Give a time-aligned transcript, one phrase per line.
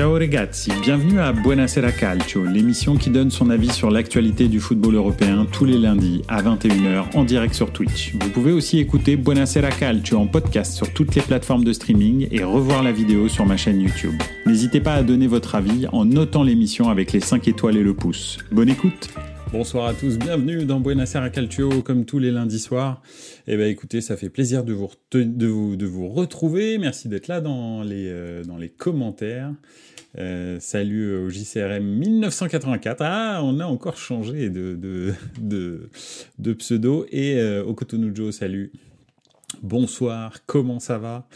[0.00, 4.94] Ciao ragazzi, bienvenue à Buonasera Calcio, l'émission qui donne son avis sur l'actualité du football
[4.94, 8.14] européen tous les lundis à 21h en direct sur Twitch.
[8.14, 12.42] Vous pouvez aussi écouter Buonasera Calcio en podcast sur toutes les plateformes de streaming et
[12.42, 14.14] revoir la vidéo sur ma chaîne YouTube.
[14.46, 17.92] N'hésitez pas à donner votre avis en notant l'émission avec les 5 étoiles et le
[17.92, 18.38] pouce.
[18.50, 19.10] Bonne écoute
[19.52, 23.02] Bonsoir à tous, bienvenue dans Buenasera Calcio comme tous les lundis soirs.
[23.48, 27.26] Eh bien écoutez, ça fait plaisir de vous, de vous, de vous retrouver, merci d'être
[27.26, 29.50] là dans les, euh, dans les commentaires.
[30.18, 33.00] Euh, salut au JCRM 1984.
[33.00, 35.14] Ah, on a encore changé de,
[36.58, 37.06] pseudo.
[37.10, 38.72] Et euh, au Cotonou salut.
[39.62, 41.28] Bonsoir, comment ça va?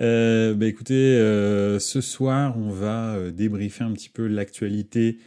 [0.00, 5.18] Euh, bah Écoutez, euh, ce soir, on va euh, débriefer un petit peu l'actualité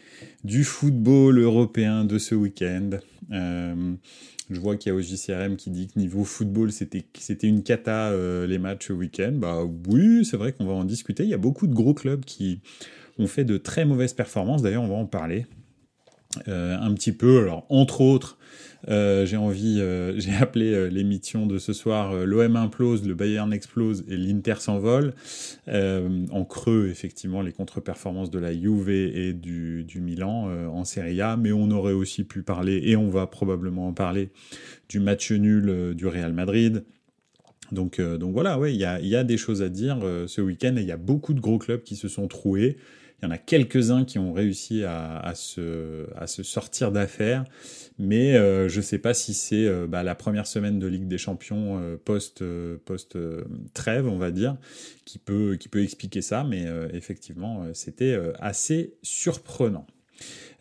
[0.44, 2.90] du football européen de ce week-end.
[3.30, 7.04] je vois qu'il y a OJCRM qui dit que niveau football, c'était
[7.44, 8.16] une cata
[8.48, 9.34] les matchs week-end.
[9.36, 11.24] Bah oui, c'est vrai qu'on va en discuter.
[11.24, 12.62] Il y a beaucoup de gros clubs qui
[13.20, 14.62] ont fait de très mauvaises performances.
[14.62, 15.46] D'ailleurs, on va en parler
[16.48, 17.42] un petit peu.
[17.42, 18.40] Alors, entre autres,
[18.88, 23.52] euh, j'ai envie, euh, j'ai appelé euh, l'émission de ce soir l'OM implose, le Bayern
[23.52, 25.14] explose et l'Inter s'envole.
[25.68, 31.52] en creux, effectivement, les contre-performances de la Juve et du, Milan en Serie A, mais
[31.52, 34.30] on aurait aussi pu parler, et on va probablement en parler,
[34.88, 36.84] du match nul du Real Madrid.
[37.72, 40.82] Donc, donc voilà, il y a, y a, des choses à dire ce week-end et
[40.82, 42.78] il y a beaucoup de gros clubs qui se sont troués.
[43.22, 47.44] Il y en a quelques-uns qui ont réussi à, se, sortir d'affaires,
[47.98, 51.08] mais euh, je ne sais pas si c'est euh, bah, la première semaine de Ligue
[51.08, 52.44] des Champions euh, post,
[52.86, 53.18] post
[53.74, 54.56] trêve, on va dire,
[55.04, 59.86] qui peut, expliquer ça, mais effectivement, c'était assez surprenant.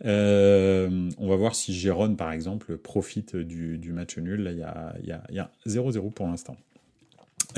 [0.04, 4.42] on va voir si Gérone, par exemple, profite du, du match nul.
[4.42, 6.56] Là, il y a 0-0 pour l'instant.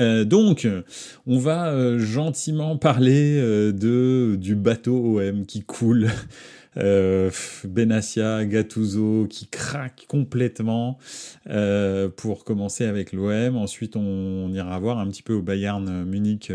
[0.01, 0.67] Euh, donc,
[1.27, 6.09] on va euh, gentiment parler euh, de du bateau OM qui coule.
[6.75, 10.97] Benassia, Gattuso qui craque complètement
[12.17, 13.57] pour commencer avec l'OM.
[13.57, 16.51] Ensuite, on, ira voir un petit peu au Bayern Munich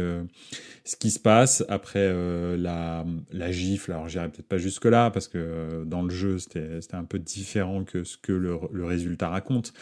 [0.86, 3.90] ce qui se passe après euh, la, la gifle.
[3.90, 7.18] Alors j'irai peut-être pas jusque là parce que euh, dans le jeu c'était un peu
[7.18, 9.72] différent que ce que le, résultat raconte.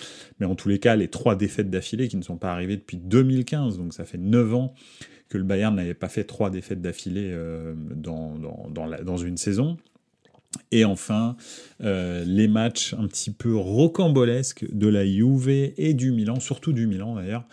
[0.41, 2.97] Mais en tous les cas, les trois défaites d'affilée qui ne sont pas arrivées depuis
[2.97, 4.75] 2015, donc ça fait 9 ans
[5.29, 9.37] que le Bayern n'avait pas fait trois défaites d'affilée euh, dans, dans, dans, dans une
[9.37, 9.77] saison.
[10.71, 11.37] Et enfin,
[11.83, 16.87] euh, les matchs un petit peu rocambolesques de la Juve et du Milan, surtout du
[16.87, 17.45] Milan d'ailleurs,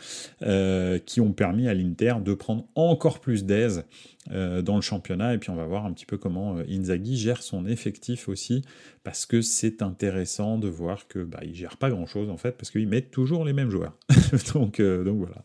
[0.43, 3.85] euh, qui ont permis à l'Inter de prendre encore plus d'aise
[4.31, 5.33] dans le championnat.
[5.33, 8.63] Et puis on va voir un petit peu comment Inzaghi gère son effectif aussi,
[9.03, 12.71] parce que c'est intéressant de voir que bah, il gère pas grand-chose en fait, parce
[12.71, 13.97] qu'il met toujours les mêmes joueurs.
[14.53, 15.43] donc, donc voilà.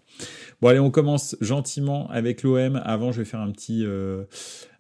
[0.61, 2.81] Bon allez, on commence gentiment avec l'OM.
[2.85, 3.85] Avant, je vais faire un petit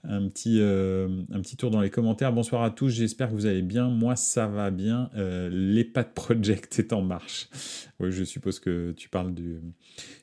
[0.08, 2.32] un petit, euh, un petit tour dans les commentaires.
[2.32, 3.88] Bonsoir à tous, j'espère que vous allez bien.
[3.88, 5.10] Moi, ça va bien.
[5.16, 7.48] Euh, L'EPAD Project est en marche.
[7.98, 9.60] Oui, je suppose que tu parles, du,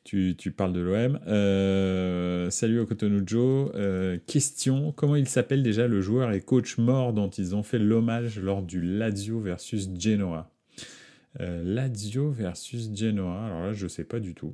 [0.03, 1.19] tu, parles de l'OM.
[1.27, 3.71] Euh, salut au Cotonou Joe.
[3.75, 7.79] Euh, question comment il s'appelle déjà le joueur et coach mort dont ils ont fait
[7.79, 10.49] l'hommage lors du Lazio versus Genoa?
[11.39, 13.45] Lazio versus Genoa.
[13.45, 14.53] Alors là, je sais pas du tout.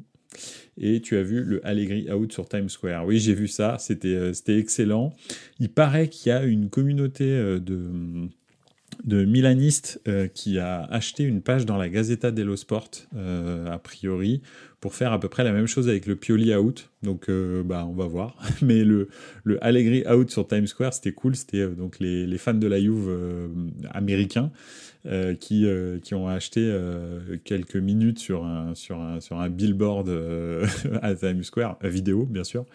[0.77, 3.05] Et tu as vu le Allegri Out sur Times Square.
[3.05, 5.13] Oui, j'ai vu ça, c'était euh, excellent.
[5.59, 8.29] Il paraît qu'il y a une communauté euh, de,
[9.03, 14.41] de milanistes euh, qui a acheté une page dans la Gazzetta dello Sport, a priori,
[14.79, 16.89] pour faire à peu près la même chose avec le Pioli Out.
[17.03, 17.29] Donc,
[17.65, 18.37] bah, on va voir.
[18.61, 19.09] Mais le,
[19.43, 21.35] le Allegri Out sur Times Square, c'était cool.
[21.35, 23.09] C'était donc les, les, fans de la Juve
[23.91, 24.51] américains
[25.05, 29.49] euh, qui, euh, qui ont acheté euh, quelques minutes sur un, sur un, sur un
[29.49, 30.09] billboard
[31.01, 32.65] à Times Square, vidéo bien sûr.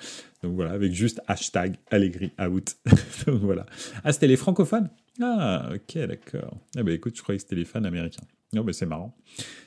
[0.43, 2.77] Donc voilà, avec juste hashtag Allegri out.
[3.27, 3.67] Donc voilà.
[4.05, 4.89] Ah, c'était les francophones?
[5.21, 6.57] Ah, ok, d'accord.
[6.79, 8.25] Ah bah écoute, je croyais que c'était les fans américains.
[8.55, 9.15] Non, mais c'est marrant.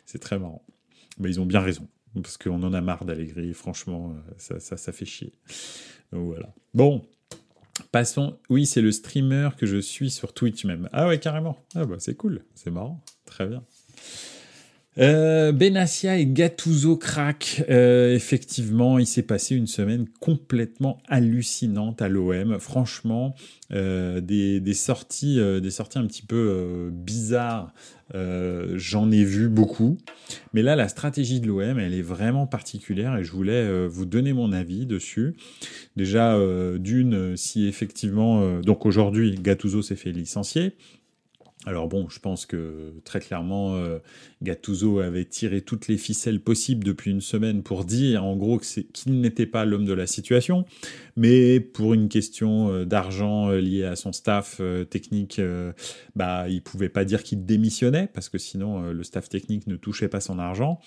[0.06, 0.66] C'est très marrant.
[1.20, 1.88] Mais ils ont bien raison.
[2.22, 3.54] Parce qu'on en a marre d'Allegri.
[3.54, 5.34] Franchement, ça, ça, ça fait chier.
[6.12, 6.54] Voilà.
[6.74, 7.04] Bon,
[7.92, 10.90] Passons, oui, c'est le streamer que je suis sur Twitch même.
[10.92, 11.58] Ah ouais, carrément.
[11.76, 13.64] Ah bah c'est cool, c'est marrant, très bien.
[15.00, 17.64] Euh, Benassia et Gattuso crack.
[17.70, 22.60] Euh, effectivement, il s'est passé une semaine complètement hallucinante à l'OM.
[22.60, 23.36] Franchement,
[23.72, 27.74] euh, des, sorties, euh, des sorties un petit peu bizarres.
[28.14, 29.98] J'en ai vu beaucoup,
[30.54, 34.32] mais là, la stratégie de l'OM, elle est vraiment particulière et je voulais vous donner
[34.32, 35.36] mon avis dessus.
[35.98, 36.40] Déjà,
[36.80, 40.72] d'une, si effectivement, donc aujourd'hui, Gattuso s'est fait licencier.
[41.66, 43.78] Alors bon, je pense que très clairement,
[44.44, 49.20] Gattuso avait tiré toutes les ficelles possibles depuis une semaine pour dire en gros qu'il
[49.20, 50.66] n'était pas l'homme de la situation.
[51.16, 55.42] mais pour une question euh, d'argent euh, liée à son staff euh, technique,
[56.16, 60.08] bah, il pouvait pas dire qu'il démissionnait parce que sinon le staff technique ne touchait
[60.08, 60.80] pas son argent.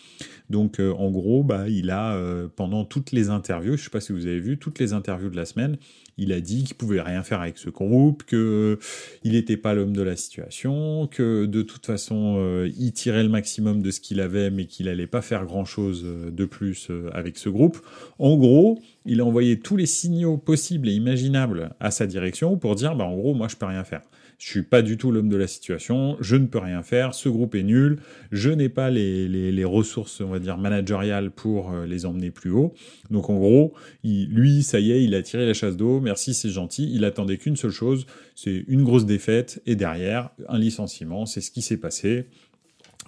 [0.48, 2.18] Donc en gros, bah, il a
[2.56, 5.36] pendant toutes les interviews, je sais pas si vous avez vu toutes les interviews de
[5.36, 5.76] la semaine,
[6.16, 8.78] il a dit qu'il pouvait rien faire avec ce groupe, que
[9.24, 13.80] il n'était pas l'homme de la situation, que de toute façon il tirait le maximum
[13.80, 17.48] de ce qu'il avait, mais qu'il allait pas faire grand chose de plus avec ce
[17.48, 17.78] groupe.
[18.18, 22.74] En gros, il a envoyé tous les signaux possibles et imaginables à sa direction pour
[22.74, 24.02] dire, bah, en gros, moi, je peux rien faire.
[24.40, 27.28] Je suis pas du tout l'homme de la situation, je ne peux rien faire, ce
[27.28, 27.98] groupe est nul,
[28.32, 32.72] je n'ai pas les, ressources, on va dire, managériales pour euh, les emmener plus haut.
[33.10, 36.48] Donc en gros, lui, ça y est, il a tiré la chasse d'eau, merci, c'est
[36.48, 41.42] gentil, il attendait qu'une seule chose, c'est une grosse défaite, et derrière, un licenciement, c'est
[41.42, 42.24] ce qui s'est passé.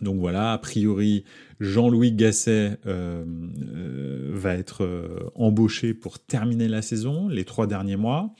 [0.03, 1.25] Donc voilà, a priori,
[1.61, 3.25] Jean-Louis Gasset euh,
[3.75, 8.35] euh, va être euh, embauché pour terminer la saison, les trois derniers mois.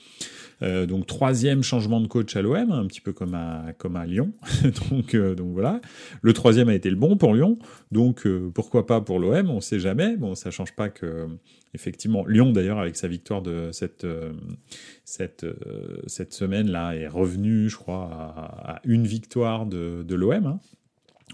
[0.61, 4.33] donc troisième changement de coach à l'OM, un petit peu comme à, comme Lyon.
[4.91, 5.15] donc,
[5.53, 5.81] voilà.
[6.21, 7.59] Le troisième a été le bon pour Lyon.
[7.91, 10.15] Donc pourquoi pas pour l'OM, on ne sait jamais.
[10.17, 11.27] Bon, ça change pas que
[11.73, 14.05] effectivement Lyon d'ailleurs avec sa victoire de cette
[16.33, 20.45] semaine là est revenu, je crois, à, une victoire de, de l'OM.
[20.45, 20.59] Hein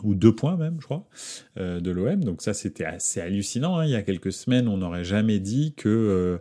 [0.03, 1.05] ou deux points même, je crois,
[1.57, 2.23] euh, de l'OM.
[2.23, 3.77] Donc ça, c'était assez hallucinant.
[3.77, 3.85] Hein.
[3.85, 6.37] Il y a quelques semaines, on n'aurait jamais dit que euh,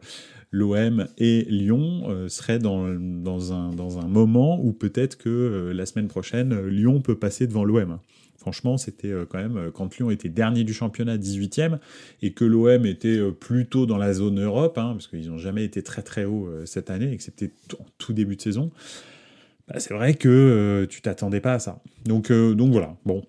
[0.50, 5.87] l'OM et Lyon euh, seraient dans, dans, un, dans un moment où peut-être que la
[5.87, 7.99] semaine prochaine, Lyon peut passer devant l'OM.
[8.37, 11.78] Franchement, c'était quand même quand Lyon était dernier du championnat, 18e,
[12.22, 15.82] et que l'OM était plutôt dans la zone Europe, hein, parce qu'ils n'ont jamais été
[15.82, 18.70] très très haut cette année, excepté en tout début de saison.
[19.66, 21.82] Bah, c'est vrai que tu t'attendais pas à ça.
[22.06, 23.22] Donc, donc voilà, bon,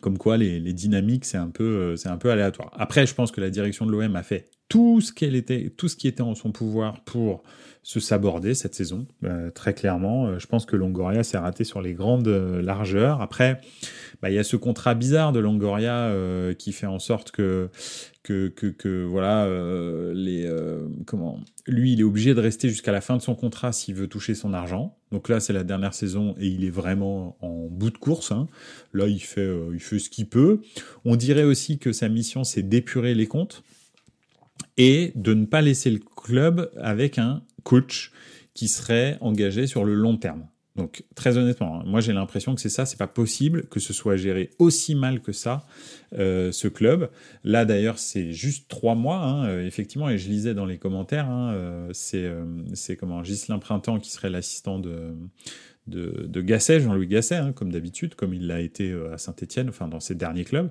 [0.00, 2.70] comme quoi, les, dynamiques, c'est un, peu, euh, c'est un peu aléatoire.
[2.78, 5.88] Après, je pense que la direction de l'OM a fait tout ce, qu'elle était, tout
[5.88, 7.42] ce qui était en son pouvoir pour
[7.82, 10.26] se saborder cette saison, euh, très clairement.
[10.26, 13.20] Euh, je pense que Longoria s'est raté sur les grandes largeurs.
[13.20, 13.60] Après,
[14.22, 16.14] bah, il y a ce contrat bizarre de Longoria
[16.58, 17.68] qui fait en sorte que
[18.22, 22.92] que, que, que voilà, euh, les, euh, comment, lui, il est obligé de rester jusqu'à
[22.92, 24.96] la fin de son contrat s'il veut toucher son argent.
[25.10, 28.32] Donc là, c'est la dernière saison et il est vraiment en bout de course.
[28.32, 28.48] Hein.
[28.92, 30.60] Là, il fait, euh, il fait ce qu'il peut.
[31.04, 33.62] On dirait aussi que sa mission, c'est d'épurer les comptes
[34.76, 38.12] et de ne pas laisser le club avec un coach
[38.52, 40.46] qui serait engagé sur le long terme.
[40.76, 43.92] Donc très honnêtement, hein, moi j'ai l'impression que c'est ça, c'est pas possible que ce
[43.92, 45.66] soit géré aussi mal que ça,
[46.16, 47.10] euh, ce club.
[47.42, 51.28] Là d'ailleurs c'est juste trois mois, hein, euh, effectivement, et je lisais dans les commentaires,
[51.28, 52.30] hein, euh, c'est
[52.74, 55.12] c'est comment Ghislain Printemps qui serait l'assistant de,
[55.88, 59.88] de, de, Gasset, Jean-Louis Gasset, hein, comme d'habitude, comme il l'a été à Saint-Etienne, enfin
[59.88, 60.70] dans ses derniers clubs.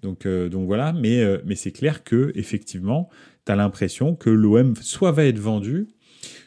[0.00, 3.10] Donc, donc voilà, mais, mais c'est clair que effectivement,
[3.44, 5.88] tu as l'impression que l'OM soit va être vendu,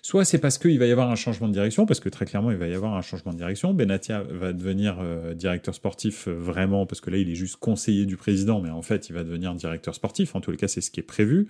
[0.02, 2.52] Soit c'est parce qu'il va y avoir un changement de direction, parce que très clairement
[2.52, 3.74] il va y avoir un changement de direction.
[3.74, 8.06] Benatia va devenir euh, directeur sportif euh, vraiment, parce que là il est juste conseiller
[8.06, 10.36] du président, mais en fait il va devenir directeur sportif.
[10.36, 11.48] En tous les cas c'est ce qui est prévu.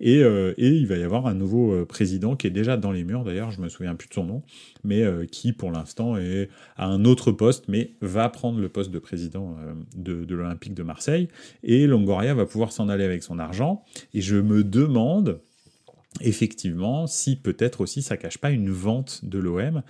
[0.00, 3.24] Et, euh, il va y avoir un nouveau président qui est déjà dans les murs
[3.24, 4.42] d'ailleurs, je me souviens plus de son nom,
[4.82, 8.98] mais qui pour l'instant est à un autre poste, mais va prendre le poste de
[8.98, 9.56] président
[9.96, 11.28] de, de l'Olympique de Marseille.
[11.62, 13.84] Et Longoria va pouvoir s'en aller avec son argent.
[14.12, 15.40] Et je me demande
[16.20, 19.82] effectivement, si peut-être aussi ça cache pas une vente de l'OM,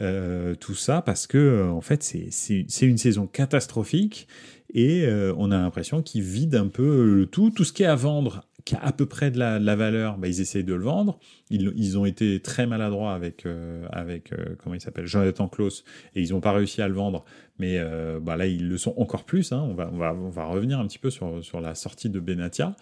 [0.00, 4.26] euh, tout ça parce que euh, en fait c'est une saison catastrophique
[4.72, 7.86] et euh, on a l'impression qu'ils vident un peu le tout, tout ce qui est
[7.86, 10.84] à vendre qui a à peu près de la, valeur, bah, ils essayent de le
[10.84, 11.18] vendre.
[11.50, 16.22] Ils, ont été très maladroits avec, euh, avec euh, comment il s'appelle, Jonathan Klaus, et
[16.22, 17.24] ils n'ont pas réussi à le vendre.
[17.58, 19.52] Mais euh, bah, là, ils le sont encore plus.
[19.52, 19.66] Hein.
[19.68, 22.20] On, va, on, va, on va revenir un petit peu sur, sur la sortie de
[22.20, 22.74] Benatia.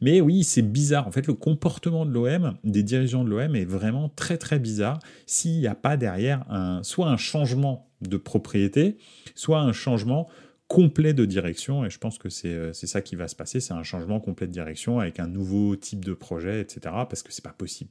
[0.00, 1.06] Mais oui, c'est bizarre.
[1.06, 4.98] En fait, le comportement de l'OM, des dirigeants de l'OM, est vraiment très très bizarre
[5.26, 8.98] s'il n'y a pas derrière un, soit un changement de propriété,
[9.34, 10.28] soit un changement
[10.68, 13.74] complet de direction et je pense que euh, c'est ça qui va se passer, c'est
[13.74, 16.80] un changement complet de direction avec un nouveau type de projet, etc.
[17.08, 17.90] Parce que c'est pas possible.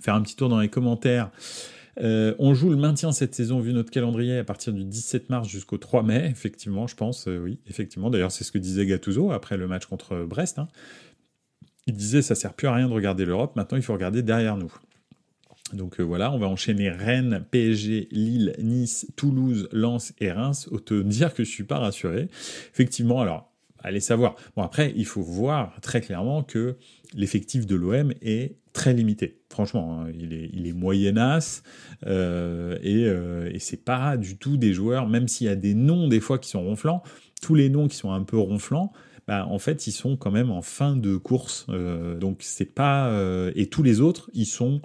[0.00, 1.30] Faire un petit tour dans les commentaires.
[1.98, 5.48] Euh, on joue le maintien cette saison vu notre calendrier à partir du 17 mars
[5.48, 8.10] jusqu'au 3 mai, effectivement, je pense, euh, oui, effectivement.
[8.10, 10.58] D'ailleurs, c'est ce que disait Gattuso après le match contre Brest.
[10.58, 10.68] Hein.
[11.86, 14.56] Il disait ça sert plus à rien de regarder l'Europe, maintenant il faut regarder derrière
[14.56, 14.72] nous.
[15.74, 20.68] Donc euh, voilà, on va enchaîner Rennes, PSG, Lille, Nice, Toulouse, Lens et Reims.
[20.70, 22.28] Autant dire que je suis pas rassuré.
[22.72, 24.36] Effectivement, alors, allez savoir.
[24.56, 26.76] Bon après, il faut voir très clairement que
[27.14, 29.40] l'effectif de l'OM est très limité.
[29.50, 31.62] Franchement, hein, il, est, il est moyennasse
[32.06, 35.74] euh, et, euh, et c'est pas du tout des joueurs, même s'il y a des
[35.74, 37.02] noms des fois qui sont ronflants,
[37.42, 38.92] tous les noms qui sont un peu ronflants,
[39.26, 41.66] bah, en fait, ils sont quand même en fin de course.
[42.20, 43.12] donc, c'est pas.
[43.54, 44.80] et tous les autres, ils sont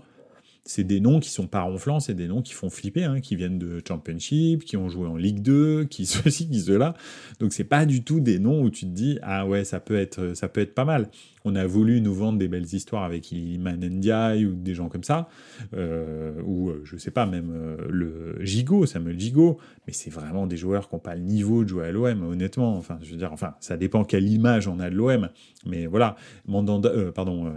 [0.67, 3.35] c'est des noms qui sont pas ronflants, c'est des noms qui font flipper, hein, qui
[3.35, 6.95] viennent de Championship, qui ont joué en Ligue 2, qui ceci, qui cela.
[7.39, 9.95] Donc c'est pas du tout des noms où tu te dis ah ouais ça peut
[9.95, 11.09] être ça peut être pas mal.
[11.47, 15.03] On a voulu nous vendre des belles histoires avec Iliman Ndiaye ou des gens comme
[15.03, 15.29] ça,
[15.75, 20.47] euh, ou euh, je sais pas même euh, le Gigot, Samuel Gigot, mais c'est vraiment
[20.47, 22.75] des joueurs qui n'ont pas le niveau de jouer à l'OM honnêtement.
[22.75, 25.29] Enfin je veux dire enfin ça dépend quelle image on a de l'OM,
[25.67, 26.15] mais voilà
[26.47, 27.53] Mandanda, pardon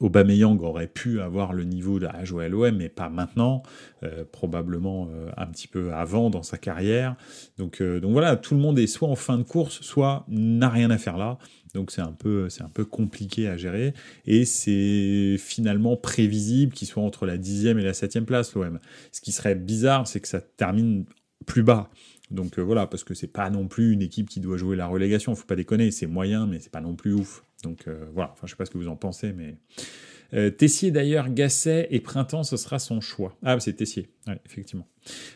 [0.00, 3.62] Aubameyang aurait pu avoir le niveau à jouer à l'OM, mais pas maintenant,
[4.02, 7.16] euh, probablement euh, un petit peu avant dans sa carrière.
[7.58, 10.70] Donc, euh, donc voilà, tout le monde est soit en fin de course, soit n'a
[10.70, 11.38] rien à faire là.
[11.74, 13.94] Donc c'est un peu, c'est un peu compliqué à gérer
[14.26, 18.80] et c'est finalement prévisible qu'il soit entre la dixième et la septième place l'OM.
[19.12, 21.04] Ce qui serait bizarre, c'est que ça termine
[21.46, 21.90] plus bas.
[22.32, 25.34] Donc voilà, parce que c'est pas non plus une équipe qui doit jouer la relégation,
[25.34, 27.44] faut pas déconner, c'est moyen, mais c'est pas non plus ouf.
[27.62, 29.56] Donc euh, voilà, je sais pas ce que vous en pensez, mais.
[30.32, 33.36] Euh, Tessier d'ailleurs, Gasset et Printemps, ce sera son choix.
[33.42, 34.10] Ah, c'est Tessier,
[34.46, 34.86] effectivement.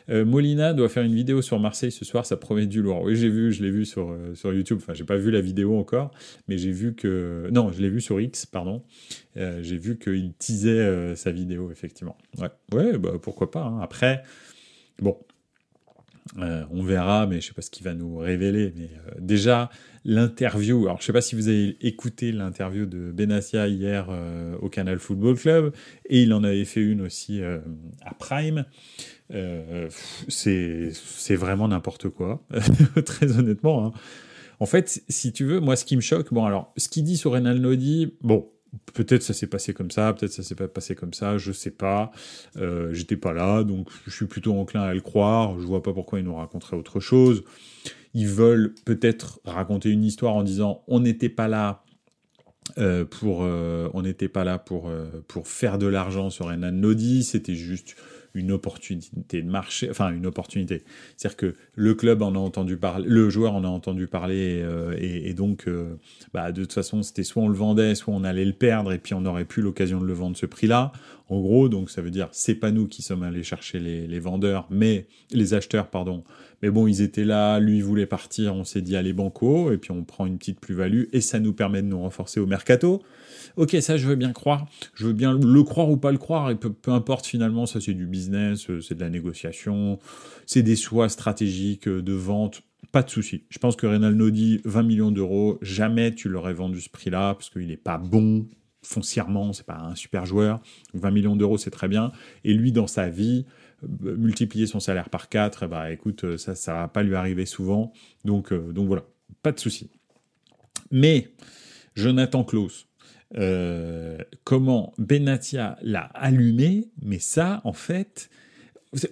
[0.08, 3.02] Euh, Molina doit faire une vidéo sur Marseille ce soir, ça promet du lourd.
[3.02, 4.78] Oui, j'ai vu, je l'ai vu sur, sur YouTube.
[4.80, 6.12] Enfin, j'ai pas vu la vidéo encore,
[6.46, 7.48] mais j'ai vu que.
[7.50, 8.84] Non, je l'ai vu sur X, pardon.
[9.34, 12.16] j'ai vu qu'il teasait sa vidéo, effectivement.
[12.38, 13.64] Ouais, ouais bah, pourquoi pas.
[13.64, 13.80] Hein.
[13.80, 14.22] Après,
[15.00, 15.18] bon,
[16.36, 18.72] on verra, mais je sais pas ce qu'il va nous révéler.
[18.76, 19.70] Mais déjà,
[20.04, 20.86] l'interview.
[20.86, 24.98] Alors, je sais pas si vous avez écouté l'interview de Benassia hier euh, au Canal
[24.98, 25.72] Football Club,
[26.08, 28.64] et il en avait fait une aussi à Prime.
[30.28, 30.92] c'est
[31.30, 32.44] vraiment n'importe quoi,
[33.04, 33.86] très honnêtement.
[33.86, 33.92] Hein.
[34.60, 37.16] En fait, si tu veux, moi, ce qui me choque, bon, alors, ce qu'il dit
[37.16, 38.48] sur Renan Lodi, bon,
[38.92, 41.70] Peut-être ça s'est passé comme ça, peut-être ça s'est pas passé comme ça, je sais
[41.70, 42.10] pas.
[42.56, 45.58] Euh, J'étais pas là, donc je suis plutôt enclin à le croire.
[45.58, 47.44] Je vois pas pourquoi ils nous raconteraient autre chose.
[48.14, 51.84] Ils veulent peut-être raconter une histoire en disant on n'était pas là
[52.78, 54.90] euh, pour euh, on n'était pas là pour
[55.28, 57.96] pour faire de l'argent sur Renan Lodi, c'était juste
[58.34, 60.82] une opportunité de marché, enfin une opportunité.
[61.16, 64.96] C'est-à-dire que le club en a entendu parler, le joueur en a entendu parler, euh,
[64.98, 65.94] et, donc euh,
[66.32, 68.98] bah, de toute façon c'était soit on le vendait, soit on allait le perdre, et
[68.98, 70.92] puis on n'aurait plus l'occasion de le vendre ce prix-là.
[71.28, 74.20] En gros, donc ça veut dire c'est pas nous qui sommes allés chercher les, les,
[74.20, 76.24] vendeurs, mais les acheteurs, pardon.
[76.60, 79.92] Mais bon, ils étaient là, lui voulait partir, on s'est dit allez banco, et puis
[79.92, 83.02] on prend une petite plus-value, et ça nous permet de nous renforcer au mercato.
[83.56, 86.50] Ok, ça je veux bien croire, je veux bien le croire ou pas le croire,
[86.50, 89.98] et peu, importe finalement, ça c'est du business, euh, c'est de la négociation,
[90.46, 93.44] c'est des choix stratégiques euh, de vente, pas de souci.
[93.50, 97.50] Je pense que Reynaldo dit 20 millions d'euros, jamais tu l'aurais vendu ce prix-là, parce
[97.50, 98.46] qu'il n'est pas bon
[98.82, 100.60] foncièrement, c'est pas un super joueur.
[100.92, 102.12] 20 millions d'euros, c'est très bien.
[102.44, 103.46] Et lui, dans sa vie,
[104.04, 107.92] euh, multiplier son salaire par 4, bah écoute, ça, ça va pas lui arriver souvent.
[108.24, 109.04] Donc, donc voilà,
[109.42, 109.90] pas de souci.
[110.90, 111.28] Mais
[111.94, 112.86] Jonathan Klaus,
[113.36, 118.30] euh, comment Benatia l'a allumé, mais ça, en fait,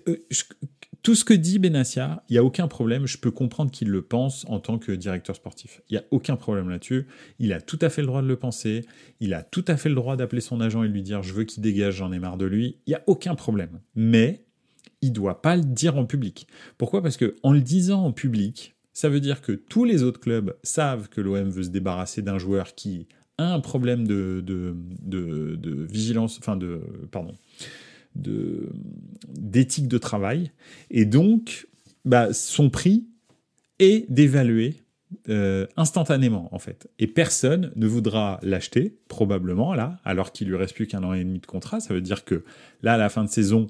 [0.09, 0.17] euh,
[1.03, 4.03] tout ce que dit Benatia, il n'y a aucun problème, je peux comprendre qu'il le
[4.03, 5.83] pense en tant que directeur sportif.
[5.89, 7.07] Il n'y a aucun problème là-dessus.
[7.41, 8.87] Il a tout à fait le droit de le penser,
[9.19, 11.45] il a tout à fait le droit d'appeler son agent et lui dire je veux
[11.45, 12.79] qu'il dégage, j'en ai marre de lui.
[12.87, 13.81] Il n'y a aucun problème.
[13.97, 14.45] Mais
[15.01, 16.47] il doit pas le dire en public.
[16.79, 17.03] Pourquoi?
[17.03, 20.57] Parce que en le disant en public, ça veut dire que tous les autres clubs
[20.63, 23.09] savent que l'OM veut se débarrasser d'un joueur qui
[23.45, 24.75] un problème de,
[25.91, 26.81] vigilance, enfin de,
[27.11, 27.35] pardon,
[28.15, 30.53] d'éthique de, travail,
[30.91, 31.67] et donc
[32.05, 33.07] bah, son prix
[33.79, 34.83] est d'évaluer
[35.29, 36.89] euh, instantanément en fait.
[36.99, 41.23] Et personne ne voudra l'acheter, probablement là, alors qu'il lui reste plus qu'un an et
[41.23, 41.81] demi de contrat.
[41.81, 42.45] Ça veut dire que
[42.83, 43.67] là, à la fin de saison,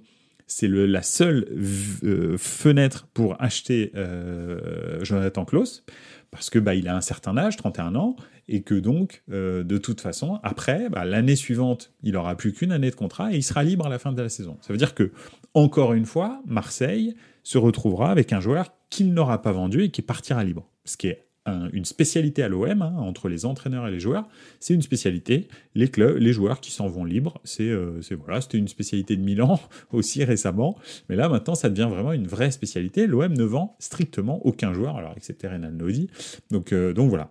[0.46, 1.46] c'est la seule
[2.04, 5.84] euh, fenêtre pour acheter euh, Jonathan Klaus
[6.32, 8.16] parce que bah, il a un certain âge, 31 ans,
[8.48, 12.72] et que donc, euh, de toute façon, après, bah, l'année suivante, il aura plus qu'une
[12.72, 14.56] année de contrat et il sera libre à la fin de la saison.
[14.62, 15.12] Ça veut dire que,
[15.54, 20.02] encore une fois, Marseille se retrouvera avec un joueur qu'il n'aura pas vendu et qui
[20.02, 20.68] partira libre.
[20.84, 21.26] Ce qui est
[21.72, 24.28] une spécialité à l'OM, hein, entre les entraîneurs et les joueurs,
[24.60, 25.48] c'est une spécialité.
[25.74, 29.22] Les clubs, les joueurs qui s'en vont libres, c'est euh, voilà, c'était une spécialité de
[29.22, 29.60] Milan
[29.92, 30.76] aussi récemment,
[31.08, 33.06] mais là maintenant ça devient vraiment une vraie spécialité.
[33.06, 36.08] L'OM ne vend strictement aucun joueur, alors excepté Renan Lodi.
[36.50, 37.30] Donc euh, donc voilà.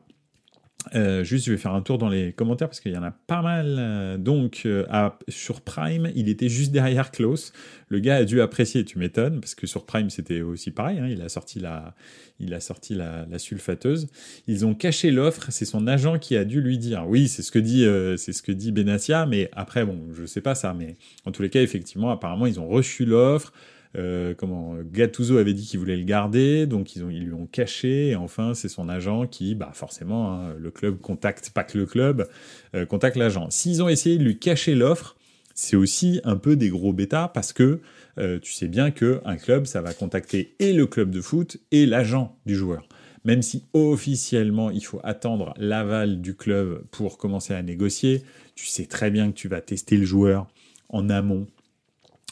[0.95, 3.11] Euh, juste, je vais faire un tour dans les commentaires parce qu'il y en a
[3.11, 3.75] pas mal.
[3.79, 4.85] Euh, donc, euh,
[5.27, 7.53] sur Prime, il était juste derrière Klaus.
[7.89, 10.99] Le gars a dû apprécier, tu m'étonnes, parce que sur Prime, c'était aussi pareil.
[10.99, 11.93] Hein, il a sorti, la,
[12.39, 14.07] il a sorti la, sulfateuse.
[14.47, 15.47] Ils ont caché l'offre.
[15.49, 17.05] C'est son agent qui a dû lui dire.
[17.07, 17.85] Oui, c'est ce que dit,
[18.17, 19.25] c'est ce que dit Benassia.
[19.25, 20.73] Mais après, bon, je sais pas ça.
[20.73, 20.95] Mais
[21.25, 23.53] en tous les cas, effectivement, apparemment, ils ont reçu l'offre.
[23.97, 28.09] Euh, comment Gattuso avait dit qu'il voulait le garder, donc ils, lui ont caché.
[28.09, 31.85] Et enfin, c'est son agent qui, bah forcément, hein, le club contacte, pas que le
[31.85, 32.27] club,
[32.75, 33.49] euh, contacte l'agent.
[33.49, 35.17] S'ils ont essayé de lui cacher l'offre,
[35.53, 37.81] c'est aussi un peu des gros bêtas parce que
[38.17, 41.57] euh, tu sais bien que un club, ça va contacter et le club de foot
[41.71, 42.87] et l'agent du joueur.
[43.23, 48.23] Même si officiellement il faut attendre l'aval du club pour commencer à négocier,
[48.55, 50.47] tu sais très bien que tu vas tester le joueur
[50.89, 51.47] en amont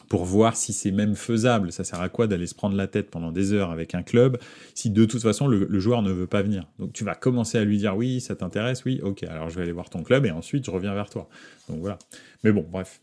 [0.10, 1.72] pour voir si c'est même faisable.
[1.72, 4.38] Ça sert à quoi d'aller se prendre la tête pendant des heures avec un club
[4.74, 6.66] si de toute façon le, joueur ne veut pas venir?
[6.80, 9.62] Donc tu vas commencer à lui dire oui, ça t'intéresse, oui, ok, alors je vais
[9.62, 11.30] aller voir ton club et ensuite je reviens vers toi.
[11.70, 12.00] Donc voilà.
[12.44, 13.00] Mais bon, bref.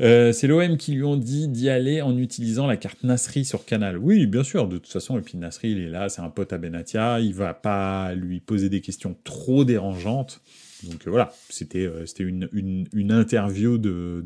[0.00, 3.64] Euh, c'est l'OM qui lui ont dit d'y aller en utilisant la carte Nasri sur
[3.64, 3.96] Canal.
[3.96, 6.52] Oui, bien sûr, de toute façon, et puis Nasri, il est là, c'est un pote
[6.52, 10.40] à Benatia, il va pas lui poser des questions trop dérangeantes.
[10.90, 14.24] Donc euh, voilà, c'était euh, une, une, interview de,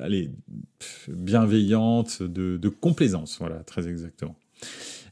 [0.00, 0.30] allez,
[1.08, 4.36] bienveillante, de, de complaisance, voilà, très exactement.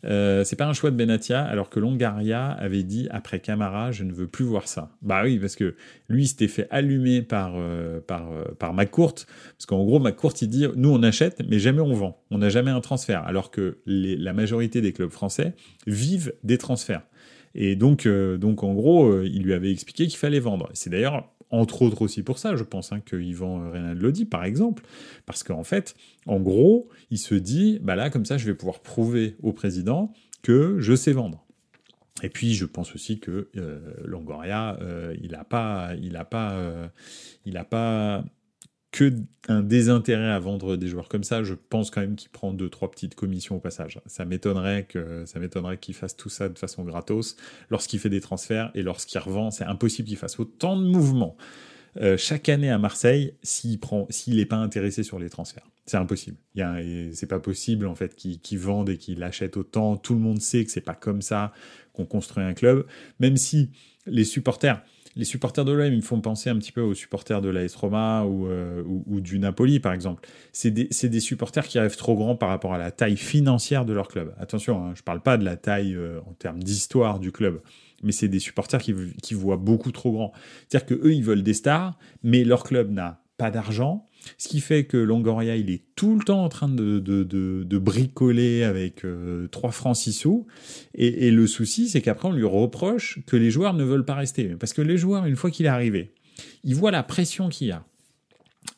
[0.04, 4.04] Euh, c'est pas un choix de Benatia, alors que Longaria avait dit après Camara, je
[4.04, 4.90] ne veux plus voir ça.
[5.00, 5.76] Bah oui, parce que
[6.08, 10.48] lui s'était fait allumer par, euh, par, euh, par McCourt, parce qu'en gros, McCourt, il
[10.48, 12.20] dit, nous on achète, mais jamais on vend.
[12.30, 15.54] On n'a jamais un transfert, alors que la majorité des clubs français
[15.86, 17.02] vivent des transferts.
[17.54, 20.70] Et donc, donc en gros, il lui avait expliqué qu'il fallait vendre.
[20.72, 24.24] C'est d'ailleurs entre autres aussi pour ça, je pense, hein, que Yvan Reynald le dit,
[24.24, 24.82] par exemple,
[25.26, 25.94] parce qu'en fait,
[26.26, 30.12] en gros, il se dit, bah là, comme ça, je vais pouvoir prouver au président
[30.42, 31.44] que je sais vendre.
[32.22, 36.52] Et puis, je pense aussi que euh, Longoria, euh, il n'a pas, il a pas,
[36.52, 36.88] euh,
[37.44, 38.24] il a pas
[38.92, 39.10] que
[39.48, 42.68] un désintérêt à vendre des joueurs comme ça, je pense quand même qu'il prend deux
[42.68, 44.00] trois petites commissions au passage.
[44.06, 47.36] Ça m'étonnerait que ça m'étonnerait qu'il fasse tout ça de façon gratos
[47.70, 51.36] lorsqu'il fait des transferts et lorsqu'il revend, c'est impossible qu'il fasse autant de mouvements
[52.00, 55.66] euh, chaque année à Marseille s'il prend s'il n'est pas intéressé sur les transferts.
[55.86, 56.36] C'est impossible.
[57.12, 59.96] C'est pas possible en fait qu'il vende et qu'il achète autant.
[59.96, 61.52] Tout le monde sait que c'est pas comme ça
[61.92, 62.86] qu'on construit un club,
[63.20, 63.70] même si
[64.06, 64.82] les supporters
[65.16, 68.24] les supporters de l'OM, me font penser un petit peu aux supporters de l'AS Roma
[68.24, 70.26] euh, ou, du Napoli, par exemple.
[70.52, 73.92] C'est des, des, supporters qui rêvent trop grands par rapport à la taille financière de
[73.92, 74.34] leur club.
[74.38, 77.60] Attention, hein, je ne parle pas de la taille euh, en termes d'histoire du club,
[78.02, 80.32] mais c'est des supporters qui, qui voient beaucoup trop grand.
[80.68, 84.84] C'est-à-dire qu'eux, ils veulent des stars, mais leur club n'a pas d'argent, ce qui fait
[84.84, 89.08] que Longoria, il est tout le temps en train de, de, de, bricoler avec 3
[89.08, 90.46] euh, francs 6 sous.
[90.94, 94.14] Et, et le souci, c'est qu'après, on lui reproche que les joueurs ne veulent pas
[94.14, 94.44] rester.
[94.58, 96.12] Parce que les joueurs, une fois qu'il est arrivé,
[96.64, 97.84] ils voient la pression qu'il y a.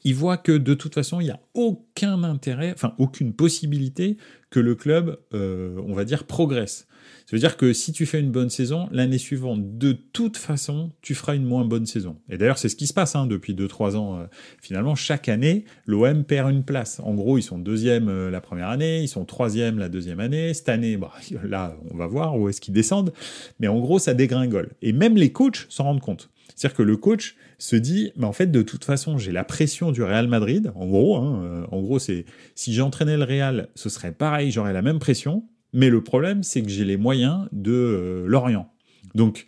[0.04, 4.16] Ils voient que de toute façon, il n'y a aucun intérêt, enfin aucune possibilité
[4.50, 6.87] que le club, euh, on va dire, progresse.
[7.27, 10.93] Ça veut dire que si tu fais une bonne saison, l'année suivante, de toute façon,
[11.01, 12.17] tu feras une moins bonne saison.
[12.29, 14.19] Et d'ailleurs, c'est ce qui se passe hein, depuis 2-3 ans.
[14.19, 14.27] Euh,
[14.61, 17.01] finalement, chaque année, l'OM perd une place.
[17.03, 20.55] En gros, ils sont deuxième euh, la première année, ils sont troisième la deuxième année.
[20.55, 21.12] Cette année, bah,
[21.45, 23.12] là, on va voir où est-ce qu'ils descendent.
[23.61, 24.73] Mais en gros, ça dégringole.
[24.83, 26.31] Et même les coachs s'en rendent compte.
[26.55, 29.93] C'est-à-dire que le coach se dit, mais en fait, de toute façon, j'ai la pression
[29.93, 30.73] du Real Madrid.
[30.75, 34.73] En gros, hein, euh, en gros, c'est si j'entraînais le Real, ce serait pareil, j'aurais
[34.73, 35.45] la même pression.
[35.75, 38.73] Mais le problème, c'est que j'ai les moyens de euh, Lorient.
[39.15, 39.47] Donc,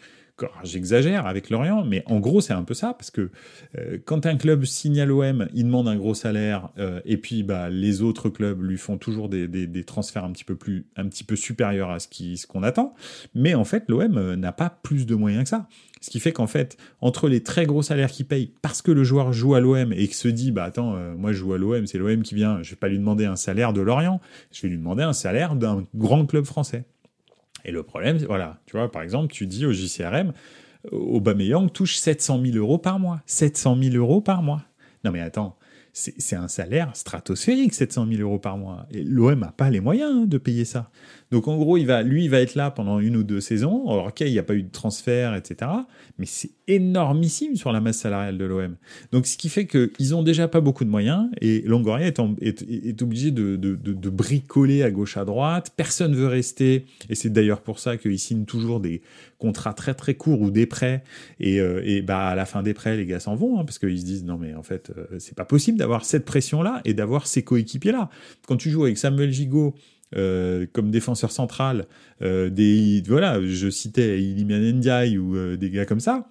[0.64, 3.30] j'exagère avec Lorient, mais en gros, c'est un peu ça, parce que
[3.78, 7.42] euh, quand un club signe à l'OM, il demande un gros salaire, euh, et puis
[7.42, 11.08] bah, les autres clubs lui font toujours des, des, transferts un petit peu plus, un
[11.08, 12.08] petit peu supérieurs à ce
[12.46, 12.94] qu'on ce attend.
[13.34, 15.68] Mais en fait, l'OM n'a pas plus de moyens que ça.
[16.00, 19.02] Ce qui fait qu'en fait, entre les très gros salaires qu'il paye parce que le
[19.02, 21.58] joueur joue à l'OM et que se dit, bah attends, euh, moi je joue à
[21.58, 24.20] l'OM, c'est l'OM qui vient, je vais pas lui demander un salaire de Lorient,
[24.52, 26.84] je vais lui demander un salaire d'un grand club français.
[27.66, 30.32] Et le problème, voilà, tu vois, par exemple, tu dis au JCRM,
[30.92, 33.20] Aubameyang touche 700 000 euros par mois.
[33.26, 34.62] 700 000 euros par mois.
[35.04, 35.56] Non mais attends,
[35.92, 38.86] c'est un salaire stratosphérique, 700 000 euros par mois.
[38.90, 40.90] Et l'OM n'a pas les moyens hein, de payer ça.
[41.30, 43.88] Donc en gros, il va, lui, il va être là pendant une ou deux saisons.
[43.88, 45.70] Alors, ok, il n'y a pas eu de transfert, etc.
[46.18, 48.76] Mais c'est énormissime sur la masse salariale de l'OM.
[49.12, 52.18] Donc ce qui fait qu'ils ont déjà pas beaucoup de moyens et Longoria est,
[53.02, 55.72] obligé de, bricoler à gauche à droite.
[55.76, 59.02] Personne veut rester et c'est d'ailleurs pour ça qu'il signe toujours des
[59.38, 61.04] contrats très très courts ou des prêts.
[61.38, 64.00] Et, euh, bah à la fin des prêts, les gars s'en vont hein, parce qu'ils
[64.00, 66.94] se disent non mais en fait euh, c'est pas possible d'avoir cette pression là et
[66.94, 68.10] d'avoir ces coéquipiers là.
[68.46, 69.74] Quand tu joues avec Samuel Gigot
[70.14, 71.86] euh, comme défenseur central,
[72.22, 76.28] euh, des voilà, je citais Iliman Ndiaye ou euh, des gars comme ça.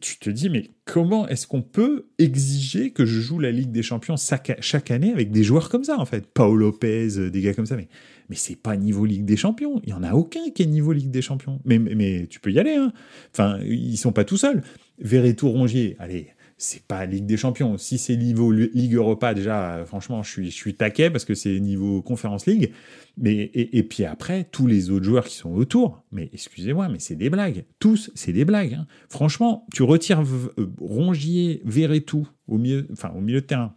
[0.00, 3.82] Tu te dis, mais comment est-ce qu'on peut exiger que je joue la Ligue des
[3.82, 6.26] Champions chaque, année avec des joueurs comme ça, en fait?
[6.26, 7.88] Paolo Lopez, des gars comme ça, mais,
[8.28, 9.80] mais c'est pas niveau Ligue des Champions.
[9.84, 11.60] Il y en a aucun qui est niveau Ligue des Champions.
[11.64, 12.92] Mais, mais, tu peux y aller, hein.
[13.32, 14.62] Enfin, ils sont pas tout seuls.
[15.00, 16.28] Verretou Rongier, allez,
[16.60, 17.78] c'est pas Ligue des Champions.
[17.78, 21.58] Si c'est niveau Ligue Europa, déjà, franchement, je suis, je suis taquet parce que c'est
[21.58, 22.72] niveau Conference League.
[23.16, 27.16] Mais, et, puis après, tous les autres joueurs qui sont autour, mais excusez-moi, mais c'est
[27.16, 27.64] des blagues.
[27.78, 28.74] Tous, c'est des blagues.
[28.74, 28.86] Hein.
[29.08, 33.74] Franchement, tu retires euh, Rongier, Verretou au milieu, enfin, au milieu de terrain.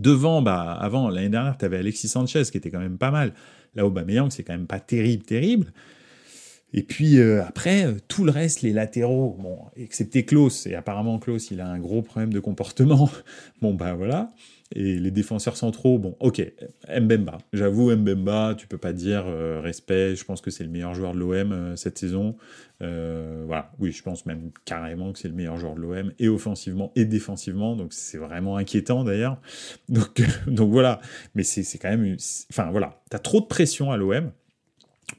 [0.00, 3.34] Devant, bah, avant, l'année dernière, tu avais Alexis Sanchez qui était quand même pas mal.
[3.76, 5.72] Là, Aubameyang, c'est quand même pas terrible, terrible.
[6.76, 11.20] Et puis euh, après, euh, tout le reste, les latéraux, bon, excepté Klaus, et apparemment
[11.20, 13.08] Klaus, il a un gros problème de comportement.
[13.62, 14.32] bon, ben voilà.
[14.74, 16.42] Et les défenseurs centraux, bon, ok,
[16.88, 17.38] Mbemba.
[17.52, 21.14] J'avoue, Mbemba, tu peux pas dire euh, respect, je pense que c'est le meilleur joueur
[21.14, 22.34] de l'OM cette saison.
[22.80, 26.90] voilà, oui, je pense même carrément que c'est le meilleur joueur de l'OM, et offensivement
[26.96, 29.40] et défensivement, donc c'est vraiment inquiétant d'ailleurs.
[29.88, 31.00] Donc, donc voilà,
[31.36, 32.16] mais c'est quand même.
[32.50, 34.32] Enfin voilà, tu as trop de pression à l'OM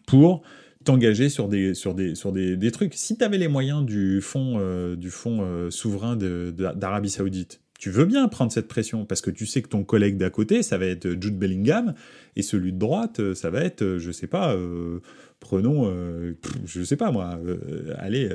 [0.05, 0.43] pour
[0.85, 2.93] t'engager sur des sur des sur des, des trucs.
[2.93, 7.89] Si tu avais les moyens du fonds euh, du fond euh, souverain d'Arabie Saoudite, tu
[7.89, 10.77] veux bien prendre cette pression parce que tu sais que ton collègue d'à côté, ça
[10.77, 11.93] va être Jude Bellingham
[12.37, 14.55] et celui de droite, euh, ça va être, je sais pas,
[15.41, 15.91] prenons,
[16.65, 17.39] je sais pas moi,
[17.97, 18.29] allez,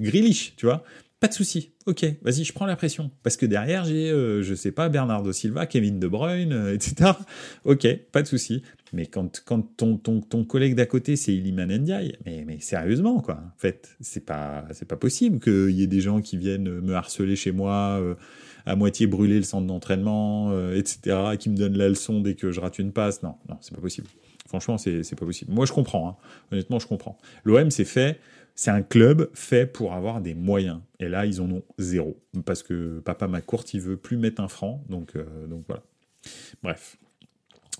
[0.00, 0.84] Grealish, tu vois.
[1.20, 1.72] Pas de souci.
[1.86, 3.10] Ok, vas-y, je prends la pression.
[3.22, 7.12] Parce que derrière, j'ai, je sais pas, Bernardo Silva, Kevin De Bruyne, etc.
[7.64, 8.62] Ok, pas de souci.
[8.94, 13.20] Mais quand, quand ton, ton, ton collègue d'à côté, c'est Iliman Ndiaye, mais, mais sérieusement,
[13.20, 13.34] quoi.
[13.34, 16.94] En fait, c'est pas, c'est pas possible qu'il y ait des gens qui viennent me
[16.94, 18.14] harceler chez moi, euh,
[18.66, 22.52] à moitié brûler le centre d'entraînement, euh, etc., qui me donnent la leçon dès que
[22.52, 23.22] je rate une passe.
[23.24, 24.06] Non, non, c'est pas possible.
[24.46, 25.52] Franchement, c'est, c'est pas possible.
[25.52, 26.08] Moi, je comprends.
[26.08, 26.16] Hein.
[26.52, 27.18] Honnêtement, je comprends.
[27.42, 28.20] L'OM, c'est fait.
[28.54, 30.80] C'est un club fait pour avoir des moyens.
[31.00, 32.16] Et là, ils en ont zéro.
[32.44, 34.84] Parce que papa McCourt, il veut plus mettre un franc.
[34.88, 35.82] Donc, euh, donc voilà.
[36.62, 36.96] Bref.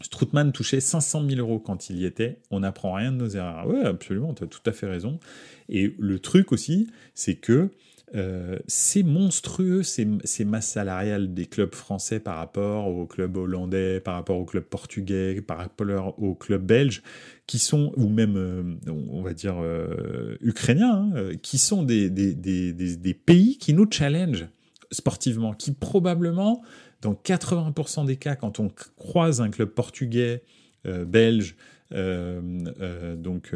[0.01, 2.41] Stroutman touchait 500 000 euros quand il y était.
[2.51, 3.67] On n'apprend rien de nos erreurs.
[3.69, 5.21] Oui, absolument, tu as tout à fait raison.
[5.69, 7.71] Et le truc aussi, c'est que
[8.15, 10.05] euh, c'est monstrueux ces,
[10.45, 15.41] masses salariales des clubs français par rapport aux clubs hollandais, par rapport aux clubs portugais,
[15.41, 17.03] par rapport aux clubs belges,
[17.47, 23.15] qui sont, ou même, euh, on va dire, euh, ukrainiens, hein, qui sont des, des,
[23.15, 24.49] pays qui nous challengent
[24.91, 26.63] sportivement, qui probablement
[27.01, 30.43] dans 80% des cas, quand on croise un club portugais,
[30.85, 31.57] belge,
[31.95, 33.55] donc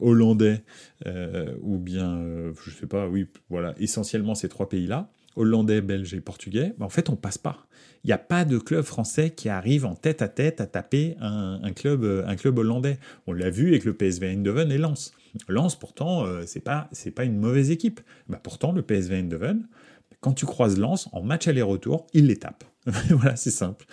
[0.00, 0.62] hollandais,
[1.62, 6.74] ou bien, je sais pas, oui, voilà, essentiellement ces trois pays-là, hollandais, belge et portugais,
[6.78, 7.66] ben, en fait, on passe pas.
[8.04, 11.16] Il n'y a pas de club français qui arrive en tête à tête à taper
[11.20, 12.98] un, club, un club hollandais.
[13.26, 15.12] On l'a vu avec le PSV Eindhoven et Lens.
[15.48, 18.00] Lens, pourtant, c'est pas c'est pas une mauvaise équipe.
[18.28, 19.68] Ben, pourtant, le PSV Eindhoven,
[20.20, 22.64] quand tu croises Lens, en match aller-retour, il les tape.
[23.10, 23.86] voilà, c'est simple.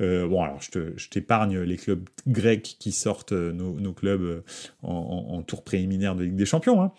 [0.00, 4.40] Euh, bon, alors je t'épargne les clubs grecs qui sortent euh, nos, clubs euh,
[4.82, 6.82] en, tour préliminaire de Ligue des Champions.
[6.82, 6.92] Hein.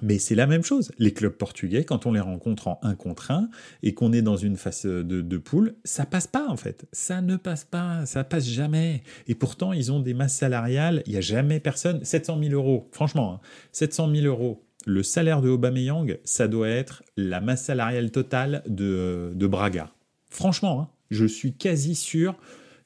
[0.00, 0.92] Mais c'est la même chose.
[0.98, 3.48] Les clubs portugais, quand on les rencontre en 1 contre 1
[3.82, 6.86] et qu'on est dans une phase de, de, poule, ça passe pas en fait.
[6.92, 9.02] Ça ne passe pas, ça passe jamais.
[9.26, 11.02] Et pourtant, ils ont des masses salariales.
[11.06, 12.04] Il n'y a jamais personne.
[12.04, 13.40] 700 000 euros, franchement,
[13.72, 14.14] 700 hein.
[14.14, 19.90] 000 euros le salaire de Aubameyang, ça doit être la masse salariale totale de, Braga.
[20.30, 22.36] Franchement, hein, je suis quasi sûr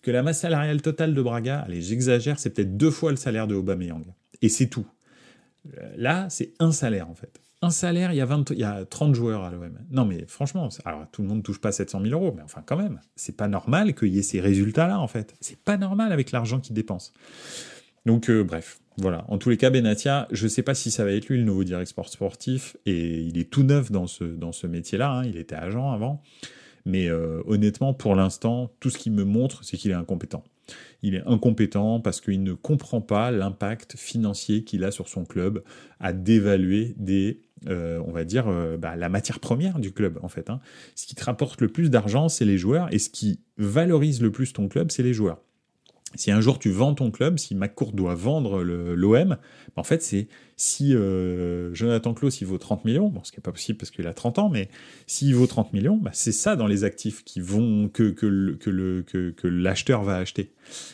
[0.03, 3.47] que la masse salariale totale de Braga, allez, j'exagère, c'est peut-être deux fois le salaire
[3.47, 4.05] de Aubameyang.
[4.43, 4.87] Et c'est tout.
[5.79, 7.41] Euh, là, c'est un salaire en fait.
[7.65, 9.79] Un salaire, il y a, 20, il y a 30 joueurs à l'OM.
[9.93, 12.61] Non, mais franchement, alors tout le monde ne touche pas 700 000 euros, mais enfin
[12.67, 15.37] quand même, c'est pas normal qu'il y ait ces résultats-là en fait.
[15.41, 17.13] C'est pas normal avec l'argent qu'ils dépensent.
[18.05, 19.25] Donc euh, bref, voilà.
[19.29, 21.45] En tous les cas, Benatia, je ne sais pas si ça va être lui le
[21.45, 25.25] nouveau directeur sportif, et il est tout neuf dans ce, dans ce métier-là, hein.
[25.25, 26.21] il était agent avant.
[26.85, 30.45] Mais euh, honnêtement, pour l'instant, tout ce qu'il me montre, c'est qu'il est incompétent.
[31.03, 35.63] Il est incompétent parce qu'il ne comprend pas l'impact financier qu'il a sur son club
[36.01, 38.47] à dévaluer des, euh, on va dire,
[38.79, 40.51] bah, la matière première du club en fait.
[40.51, 40.61] Hein.
[40.95, 44.31] Ce qui te rapporte le plus d'argent, c'est les joueurs, et ce qui valorise le
[44.31, 45.41] plus ton club, c'est les joueurs.
[46.15, 49.39] Si un jour tu vends ton club, si McCourt doit vendre l'OM, bah,
[49.77, 50.29] en fait, c'est
[50.63, 53.91] si euh, Jonathan Klaus il vaut 30 millions, bon, ce qui n'est pas possible parce
[53.91, 54.69] qu'il a 30 ans, mais
[55.09, 58.15] s'il vaut 30 millions, bah, c'est ça dans les actifs qui vont que,
[59.49, 60.53] l'acheteur va acheter.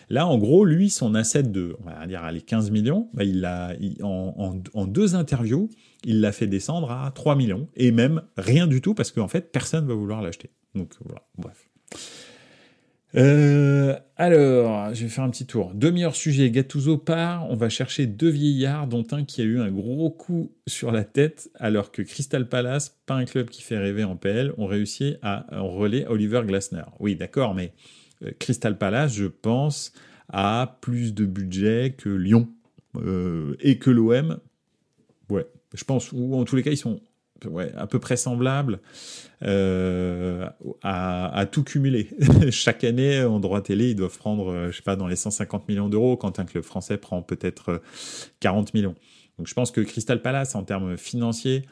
[0.09, 3.45] Là, en gros, lui, son asset de, on va dire, allez, 15 millions, bah, il
[3.45, 5.69] a, en, en, deux interviews,
[6.03, 9.53] il l'a fait descendre à 3 millions, et même rien du tout parce qu'en fait,
[9.53, 10.49] personne ne va vouloir l'acheter.
[10.75, 11.69] Donc voilà, bref.
[13.17, 15.73] Euh, alors, je vais faire un petit tour.
[15.75, 16.51] Deux meilleurs sujets.
[16.51, 17.51] Gattuso part.
[17.51, 21.05] On va chercher deux vieillards, dont un qui a eu un gros coup sur la
[21.05, 25.17] tête, alors que Crystal Palace, pas un club qui fait rêver en PL, ont réussi
[25.23, 26.83] à relais Oliver Glasner.
[27.01, 27.73] Oui, d'accord, mais
[28.23, 29.93] euh, Crystal Palace, je pense,
[30.31, 32.49] a plus de budget que Lyon
[32.97, 34.39] euh, et que l'OM.
[35.31, 36.13] Ouais, je pense.
[36.13, 37.01] Ou en tous les cas, ils sont
[37.47, 38.81] ouais, à peu près semblable
[39.43, 40.49] euh,
[40.83, 42.11] à, tout cumuler.
[42.51, 45.69] Chaque année, en droit télé, ils doivent prendre, euh, je sais pas, dans les 150
[45.69, 47.81] millions d'euros, quand un club français prend peut-être
[48.41, 48.95] 40 millions.
[49.39, 51.63] Donc je pense que Crystal Palace, en termes financiers,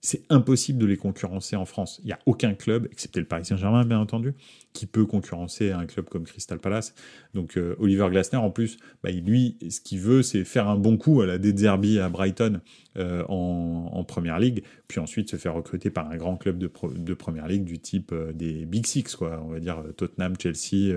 [0.00, 2.00] c'est impossible de les concurrencer en France.
[2.02, 4.34] Il n'y a aucun club, excepté le Paris Saint-Germain bien entendu,
[4.72, 6.94] qui peut concurrencer un club comme Crystal Palace.
[7.34, 10.96] Donc euh, Oliver Glasner en plus, bah, lui, ce qu'il veut, c'est faire un bon
[10.96, 12.60] coup à la Derby à Brighton
[12.96, 16.70] euh, en, en, Première Ligue, puis ensuite se faire recruter par un grand club de,
[16.96, 19.42] de Première Ligue du type euh, des Big Six, quoi.
[19.44, 20.94] On va dire Tottenham, Chelsea.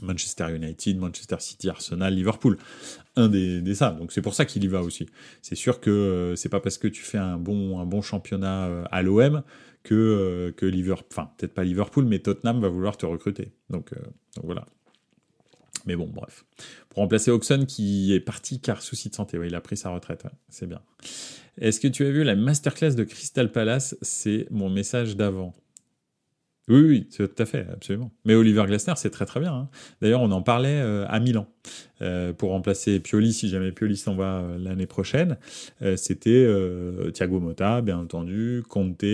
[0.00, 2.58] Manchester United, Manchester City, Arsenal, Liverpool.
[3.16, 3.90] Un des, des ça.
[3.90, 5.08] Donc c'est pour ça qu'il y va aussi.
[5.42, 8.66] C'est sûr que euh, c'est pas parce que tu fais un bon, un bon championnat
[8.66, 9.42] euh, à l'OM
[9.82, 13.52] que, euh, que Liverpool, enfin peut-être pas Liverpool, mais Tottenham va vouloir te recruter.
[13.70, 13.92] Donc,
[14.34, 14.66] donc voilà.
[15.86, 16.44] Mais bon, bref.
[16.88, 19.38] Pour remplacer Oxon qui est parti car souci de santé.
[19.38, 20.24] Ouais, il a pris sa retraite.
[20.48, 20.80] c'est bien.
[21.58, 23.96] Est-ce que tu as vu la masterclass de Crystal Palace?
[24.02, 25.54] C'est mon message d'avant.
[26.68, 28.10] Oui, oui, tout à fait, absolument.
[28.24, 29.54] Mais Oliver Glasner, c'est très très bien.
[29.54, 29.68] Hein.
[30.02, 31.46] D'ailleurs, on en parlait euh, à Milan
[32.02, 35.38] euh, pour remplacer Pioli, si jamais Pioli s'en va euh, l'année prochaine.
[35.96, 36.46] C'était
[37.12, 39.04] Thiago Motta, bien entendu, Conte,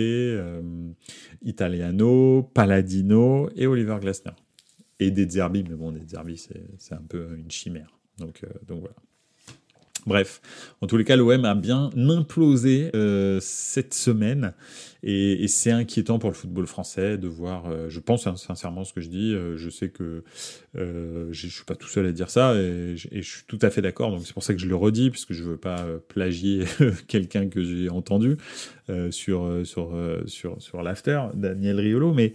[1.43, 4.33] Italiano, Palladino et Oliver Glasner.
[4.99, 7.99] Et des Zerbi, mais bon, des Zerbi, c'est un peu une chimère.
[8.17, 8.95] Donc, donc voilà.
[10.05, 10.41] Bref,
[10.81, 14.53] en tous les cas, l'OM a bien implosé euh, cette semaine
[15.01, 17.65] et, c'est inquiétant pour le football français de voir.
[17.67, 19.33] Euh, je pense hein, sincèrement ce que je dis.
[19.33, 20.23] Euh, je sais que
[20.75, 24.11] je suis pas tout seul à dire ça et, je suis tout à fait d'accord.
[24.11, 26.65] Donc c'est pour ça que je le redis puisque je veux pas plagier
[27.07, 28.37] quelqu'un que j'ai entendu
[29.11, 32.33] sur sur sur sur l'after, Daniel Riolo, mais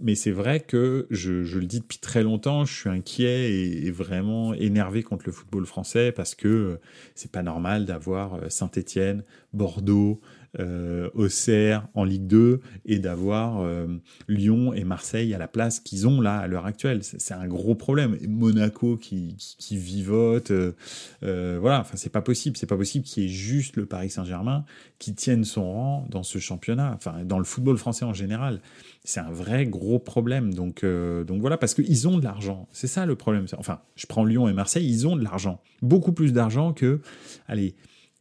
[0.00, 4.54] mais c'est vrai que je, le dis depuis très longtemps, je suis inquiet et, vraiment
[4.54, 6.80] énervé contre le football français parce que euh,
[7.14, 10.20] c'est pas normal d'avoir euh, Saint-Étienne, Bordeaux,
[10.58, 13.86] euh, Auxerre en Ligue 2 et d'avoir euh,
[14.28, 17.02] Lyon et Marseille à la place qu'ils ont là à l'heure actuelle.
[17.02, 18.16] C'est un gros problème.
[18.26, 21.80] Monaco qui, qui, vivote, euh, voilà.
[21.80, 22.56] Enfin, c'est pas possible.
[22.56, 24.64] C'est pas possible qu'il y ait juste le Paris Saint-Germain
[24.98, 26.92] qui tienne son rang dans ce championnat.
[26.94, 28.60] Enfin, dans le football français en général,
[29.04, 30.54] c'est un vrai gros problème.
[30.54, 32.68] Donc, donc voilà, parce qu'ils ont de l'argent.
[32.72, 33.46] C'est ça le problème.
[33.58, 37.00] Enfin, je prends Lyon et Marseille, ils ont de l'argent, beaucoup plus d'argent que,
[37.46, 37.74] allez.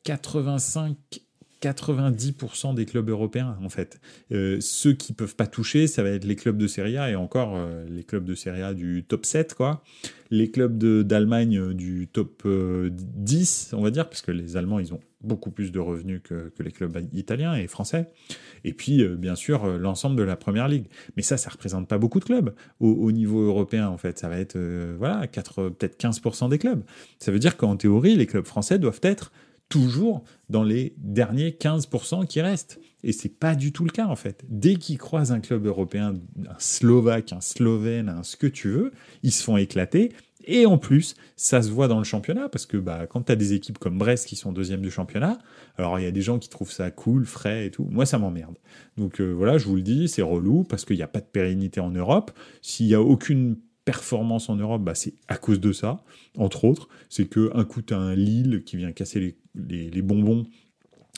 [0.04, 0.96] 85
[1.62, 4.00] 90% des clubs européens en fait.
[4.32, 7.16] Euh, ceux qui peuvent pas toucher, ça va être les clubs de Serie A et
[7.16, 9.84] encore euh, les clubs de Serie A du top 7 quoi.
[10.30, 14.94] Les clubs d'Allemagne euh, du top 10, on va dire parce que les Allemands, ils
[14.94, 18.12] ont beaucoup plus de revenus que, les clubs italiens et français.
[18.64, 20.86] Et puis bien sûr l'ensemble de la première ligue.
[21.16, 24.38] Mais ça ça représente pas beaucoup de clubs au, niveau européen en fait, ça va
[24.38, 24.58] être
[24.98, 26.84] voilà, peut-être 15% des clubs.
[27.20, 29.32] Ça veut dire qu'en théorie, les clubs français doivent être
[29.70, 32.80] toujours dans les derniers 15% qui restent.
[33.04, 34.44] Et c'est pas du tout le cas en fait.
[34.50, 36.16] Dès qu'ils croisent un club européen,
[36.48, 38.92] un Slovaque, un Slovène, un ce que tu veux,
[39.24, 40.12] ils se font éclater.
[40.48, 43.36] Et en plus, ça se voit dans le championnat, parce que bah, quand tu as
[43.36, 45.38] des équipes comme Brest qui sont deuxième du championnat,
[45.78, 47.86] alors il y a des gens qui trouvent ça cool, frais et tout.
[47.92, 48.56] Moi, ça m'emmerde.
[48.96, 51.26] Donc euh, voilà, je vous le dis, c'est relou, parce qu'il n'y a pas de
[51.26, 52.32] pérennité en Europe.
[52.62, 56.04] S'il n'y a aucune performance en Europe, bah, c'est à cause de ça,
[56.38, 56.90] entre autres.
[57.08, 60.46] C'est que un coup, tu as un Lille qui vient casser les, bonbons.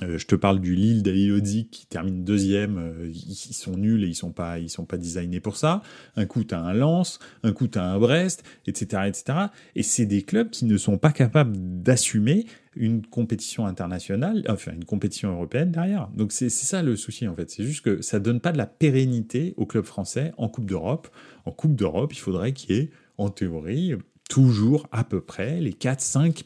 [0.02, 2.78] Euh, je te parle du Lille d'Aliodzi qui termine deuxième.
[2.78, 5.82] Euh, ils sont nuls et ils sont pas, ils sont pas designés pour ça.
[6.16, 9.38] Un coup, tu as un Lens, un coup, tu as un Brest, etc., etc.
[9.76, 14.86] Et c'est des clubs qui ne sont pas capables d'assumer une compétition internationale, enfin une
[14.86, 16.08] compétition européenne derrière.
[16.16, 17.50] Donc c'est ça le souci en fait.
[17.50, 21.10] C'est juste que ça donne pas de la pérennité au club français en Coupe d'Europe.
[21.46, 23.96] En Coupe d'Europe, il faudrait qu'il y ait, en théorie,
[24.30, 26.44] toujours à peu près les 4-5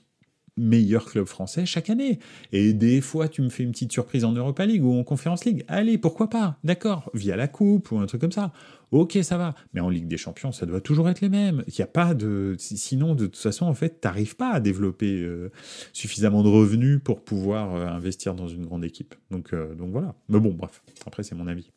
[0.58, 2.20] meilleurs clubs français chaque année.
[2.52, 5.46] Et des fois, tu me fais une petite surprise en Europa League ou en Conference
[5.46, 5.64] League.
[5.68, 6.58] Allez, pourquoi pas?
[6.64, 8.52] D'accord, via la coupe ou un truc comme ça.
[8.92, 9.56] Ok, ça va.
[9.74, 11.64] Mais en Ligue des Champions, ça doit toujours être les mêmes.
[11.68, 12.56] Il n'y a pas de.
[12.60, 15.52] Sinon, de toute façon, en fait, tu n'arrives pas à développer euh,
[15.94, 19.16] suffisamment de revenus pour pouvoir euh, investir dans une grande équipe.
[19.32, 20.14] Donc, euh, donc voilà.
[20.30, 20.84] Mais bon, bref.
[21.08, 21.72] Après, c'est mon avis.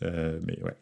[0.00, 0.76] mais ouais.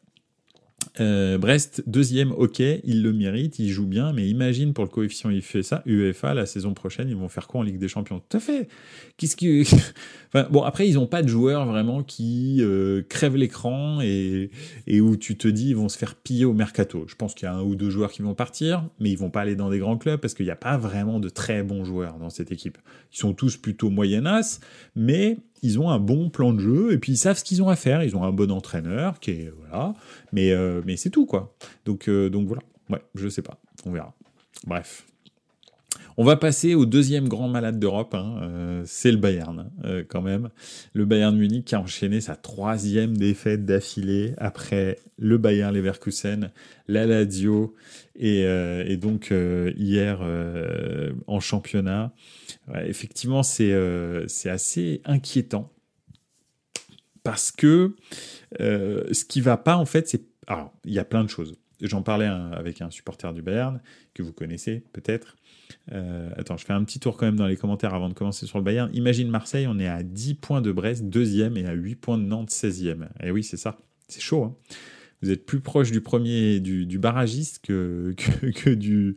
[0.98, 5.31] Euh, Brest, deuxième, ok, il le mérite, il joue bien, mais imagine pour le coefficient
[5.31, 8.20] il fait ça, UEFA, la saison prochaine, ils vont faire quoi en Ligue des Champions?
[8.29, 8.68] Tout à fait
[9.16, 9.62] Qu'est-ce qui.
[10.35, 14.50] enfin, bon, après, ils n'ont pas de joueurs vraiment qui euh, crèvent l'écran et,
[15.00, 17.05] où tu te dis ils vont se faire piller au mercato.
[17.07, 19.31] Je pense qu'il y a un ou deux joueurs qui vont partir, mais ils vont
[19.31, 21.85] pas aller dans des grands clubs parce qu'il n'y a pas vraiment de très bons
[21.85, 22.79] joueurs dans cette équipe.
[23.12, 24.61] Ils sont tous plutôt moyennas,
[24.96, 27.68] mais ils ont un bon plan de jeu et puis ils savent ce qu'ils ont
[27.68, 28.03] à faire.
[28.03, 29.94] Ils ont un bon entraîneur qui est voilà,
[30.33, 31.55] mais euh, mais c'est tout quoi.
[31.85, 32.62] Donc euh, donc voilà.
[32.88, 34.12] Ouais, je sais pas, on verra.
[34.66, 35.07] Bref.
[36.20, 40.20] On va passer au deuxième grand malade d'Europe, hein, euh, c'est le Bayern euh, quand
[40.20, 40.50] même.
[40.92, 46.50] Le Bayern Munich qui a enchaîné sa troisième défaite d'affilée après le Bayern Leverkusen,
[46.88, 47.74] la Lazio
[48.16, 49.33] et, et donc
[49.78, 50.20] hier
[51.26, 52.12] en championnat.
[52.85, 53.72] effectivement, c'est
[54.44, 55.72] assez inquiétant
[57.22, 57.96] parce que
[58.59, 61.54] ce qui va pas en fait, c'est alors il y a plein de choses.
[61.80, 63.80] J'en parlais avec un supporter du Bayern
[64.12, 65.37] que vous connaissez peut-être.
[65.92, 68.46] Euh, attends, je fais un petit tour quand même dans les commentaires avant de commencer
[68.46, 68.90] sur le Bayern.
[68.94, 72.24] Imagine Marseille, on est à 10 points de Brest, deuxième, et à 8 points de
[72.24, 73.05] Nantes, 16e.
[73.05, 73.79] Et eh oui, c'est ça.
[74.09, 74.44] C'est chaud.
[74.44, 74.57] Hein
[75.22, 78.14] vous êtes plus proche du premier, du, barragiste que,
[78.55, 79.16] que, du,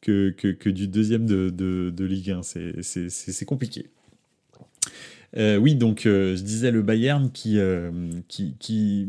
[0.00, 2.42] que, que, du deuxième de, de, Ligue 1.
[2.42, 3.86] C'est compliqué.
[5.36, 7.58] Euh, oui, donc euh, je disais le Bayern qui,
[8.28, 9.08] qui, qui,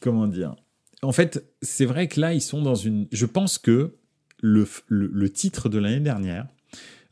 [0.00, 0.54] comment dire,
[1.02, 3.06] en fait, c'est vrai que là, ils sont dans une.
[3.12, 3.94] Je pense que
[4.40, 6.46] le, titre de l'année dernière,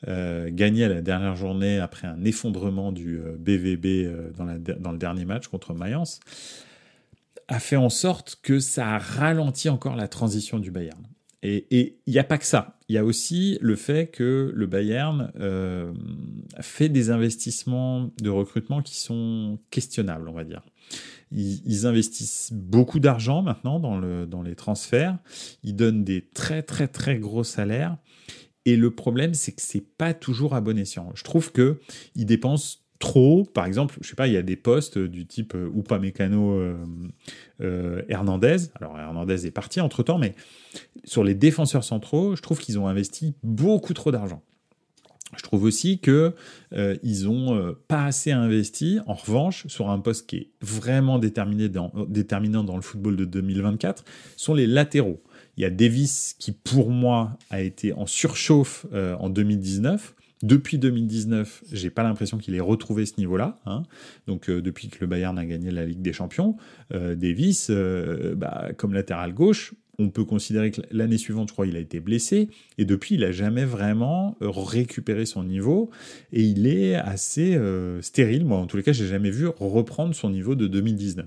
[0.09, 4.99] euh, gagné à la dernière journée après un effondrement du BVB euh, euh, dans, le
[4.99, 6.21] dernier match contre Mayence,
[7.49, 11.07] a fait en sorte que ça a ralenti encore la transition du Bayern.
[11.43, 11.67] Et
[12.07, 12.79] il n'y a pas que ça.
[12.89, 15.31] Il y a aussi le fait que le Bayern
[16.61, 20.63] fait des investissements de recrutement qui sont questionnables, on va dire.
[21.33, 25.19] Ils, investissent beaucoup d'argent maintenant dans, le, dans les transferts.
[25.65, 27.97] Ils donnent des très très très gros salaires.
[28.65, 31.11] Et le problème, c'est que c'est pas toujours à bon escient.
[31.15, 31.81] Je trouve que
[32.15, 33.45] ils dépensent trop.
[33.45, 36.77] Par exemple, je sais pas, il y a des postes du type euh, Upamecano euh,
[37.61, 38.57] euh, Hernandez.
[38.75, 40.35] Alors Hernandez est parti entre temps, mais
[41.05, 44.43] sur les défenseurs centraux, je trouve qu'ils ont investi beaucoup trop d'argent.
[45.37, 46.35] Je trouve aussi que
[46.73, 49.01] euh, ils ont euh, pas assez investi.
[49.07, 54.05] En revanche, sur un poste qui est vraiment déterminant dans le football de 2024,
[54.37, 55.23] sont les latéraux.
[55.57, 60.15] Il y a Davis qui, pour moi, a été en surchauffe euh, en 2019.
[60.43, 63.59] Depuis 2019, j'ai pas l'impression qu'il ait retrouvé ce niveau-là.
[63.65, 63.83] Hein.
[64.27, 66.57] Donc depuis que le Bayern a gagné la Ligue des Champions,
[66.91, 71.81] Davis, bah, comme latéral gauche, on peut considérer que l'année suivante, je crois, il a
[71.81, 75.91] été blessé, et depuis, il n'a jamais vraiment euh, récupéré son niveau,
[76.33, 78.45] et il est assez euh, stérile.
[78.45, 81.27] Moi, en tous les cas, j'ai jamais vu reprendre son niveau de 2019.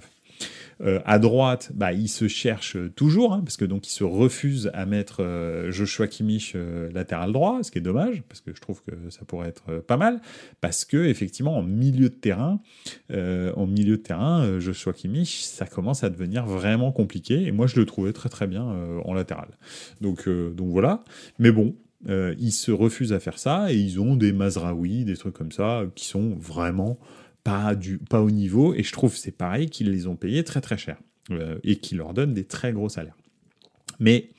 [0.82, 4.72] Euh, à droite, bah, il se cherche toujours, hein, parce que donc il se refuse
[4.74, 8.62] à mettre euh, Joshua Kimmich euh, latéral droit, ce qui est dommage, parce que je
[8.62, 10.22] trouve que ça pourrait être pas mal,
[10.62, 12.62] parce que effectivement en milieu de terrain,
[13.12, 17.78] en milieu de terrain, Joshua Kimmich, ça commence à devenir vraiment compliqué, et moi je
[17.78, 19.50] le trouvais très très bien en latéral.
[20.02, 21.04] Donc donc voilà,
[21.40, 21.76] mais bon,
[22.08, 25.84] ils se refusent à faire ça et ils ont des Mazraoui, des trucs comme ça
[25.96, 27.00] qui sont vraiment
[27.50, 30.62] pas, du, pas au niveau, et je trouve c'est pareil qu'ils les ont payés très
[30.62, 30.98] très cher,
[31.32, 33.18] euh, et qui leur donnent des très gros salaires.
[34.00, 34.30] Mais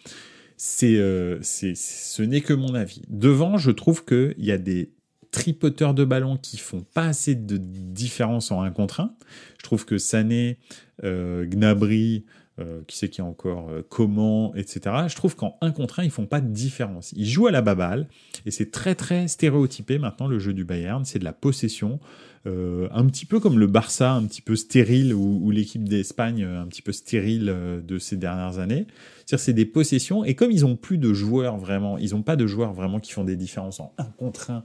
[0.56, 3.02] c'est, euh, c'est, ce n'est que mon avis.
[3.08, 4.92] Devant, je trouve qu'il y a des
[5.30, 9.14] tripoteurs de ballon qui font pas assez de différence en un contre 1.
[9.58, 10.58] Je trouve que Sané,
[11.04, 12.24] euh, Gnabry,
[12.58, 14.80] euh, qui sait qui a encore euh, comment, etc.
[15.08, 17.12] Je trouve qu'en un contre un, ils font pas de différence.
[17.16, 18.08] Ils jouent à la baballe,
[18.44, 22.00] et c'est très très stéréotypé maintenant le jeu du Bayern, c'est de la possession,
[22.46, 26.66] euh, un petit peu comme le Barça, un petit peu stérile, ou, l'équipe d'Espagne, un
[26.66, 27.54] petit peu stérile
[27.86, 28.86] de ces dernières années.
[29.24, 32.36] C'est-à-dire c'est des possessions, et comme ils ont plus de joueurs vraiment, ils n'ont pas
[32.36, 34.64] de joueurs vraiment qui font des différences en un contre un,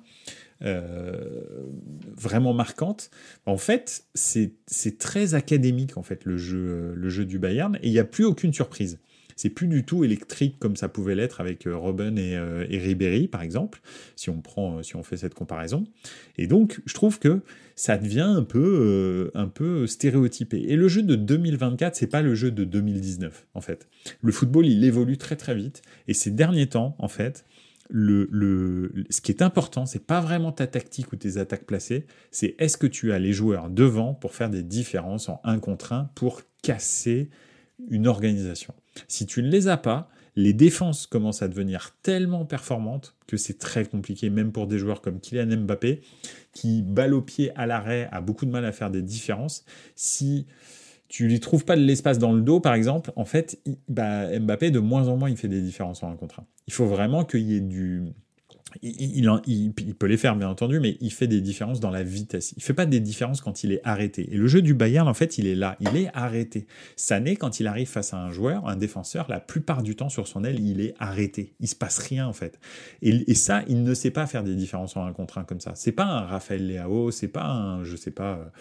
[0.62, 1.44] euh,
[2.15, 3.10] vraiment marquante.
[3.46, 7.91] En fait, c'est très académique en fait le jeu, le jeu du Bayern et il
[7.91, 9.00] n'y a plus aucune surprise.
[9.38, 13.28] C'est plus du tout électrique comme ça pouvait l'être avec euh, Robben et, euh, Ribéry
[13.28, 13.82] par exemple,
[14.15, 15.84] si on prend, si on fait cette comparaison.
[16.38, 17.41] Et donc, je trouve que
[17.76, 20.63] ça devient un peu, un peu stéréotypé.
[20.70, 23.89] Et le jeu de 2024, c'est pas le jeu de 2019 en fait.
[24.22, 27.44] Le football, il évolue très très vite et ces derniers temps, en fait,
[27.89, 32.06] le, le, ce qui est important, c'est pas vraiment ta tactique ou tes attaques placées,
[32.32, 35.93] c'est est-ce que tu as les joueurs devant pour faire des différences en un contre
[35.93, 37.30] un pour casser
[37.89, 38.74] une organisation.
[39.08, 43.58] Si tu ne les as pas, les défenses commencent à devenir tellement performantes que c'est
[43.58, 46.02] très compliqué, même pour des joueurs comme Kylian Mbappé,
[46.52, 49.63] qui balle au pied à l'arrêt, a beaucoup de mal à faire des différences.
[49.95, 50.45] Si
[51.08, 54.72] tu lui trouves pas de l'espace dans le dos, par exemple, en fait, bah, Mbappé,
[54.72, 56.46] de moins en moins, il fait des différences en un contre un.
[56.68, 58.04] Il faut vraiment qu'il y ait du...
[58.82, 62.54] Il, peut les faire, bien entendu, mais il fait des différences dans la vitesse.
[62.58, 64.28] Il fait pas des différences quand il est arrêté.
[64.34, 65.78] Et le jeu du Bayern, en fait, il est là.
[65.80, 66.68] Il est arrêté.
[66.97, 70.28] Sané, quand il arrive face à un joueur, un défenseur, la plupart du temps sur
[70.28, 71.53] son aile, il est arrêté.
[71.62, 72.60] Il se passe rien, en fait.
[73.01, 75.72] Et, ça, il ne sait pas faire des différences en un contre un comme ça.
[75.76, 78.51] C'est pas un Raphaël Leao, c'est pas un, je sais pas,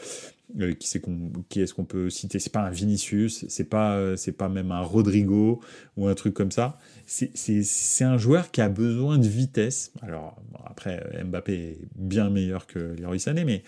[0.78, 1.02] qui, c'est
[1.48, 2.38] qui est-ce qu'on peut citer?
[2.38, 5.60] C'est pas un Vinicius, c'est pas, c'est pas même un Rodrigo
[5.96, 6.78] ou un truc comme ça.
[7.06, 9.92] C'est un joueur qui a besoin de vitesse.
[10.02, 13.62] Alors, après, Mbappé est bien meilleur que Leroy Sané, mais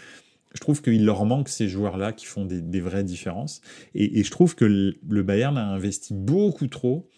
[0.54, 3.60] je trouve qu'il leur manque ces joueurs-là qui font des, vraies différences.
[3.94, 7.08] Et, je trouve que le Bayern a investi beaucoup trop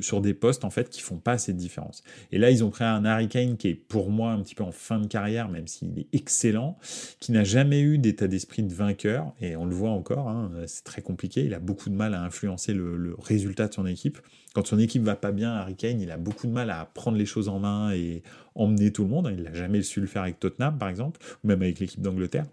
[0.00, 2.02] sur des postes en fait qui font pas assez de différence.
[2.32, 4.64] Et là, ils ont pris un Harry Kane qui est pour moi un petit peu
[4.64, 6.78] en fin de carrière, même s'il est excellent,
[7.20, 10.84] qui n'a jamais eu d'état d'esprit de vainqueur, et on le voit encore, hein, c'est
[10.84, 14.18] très compliqué, il a beaucoup de mal à influencer le, résultat de son équipe.
[14.54, 17.16] Quand son équipe va pas bien, Harry Kane, il a beaucoup de mal à prendre
[17.16, 18.22] les choses en main et
[18.54, 19.32] emmener tout le monde.
[19.36, 22.46] Il n'a jamais su le faire avec Tottenham, par exemple, ou même avec l'équipe d'Angleterre.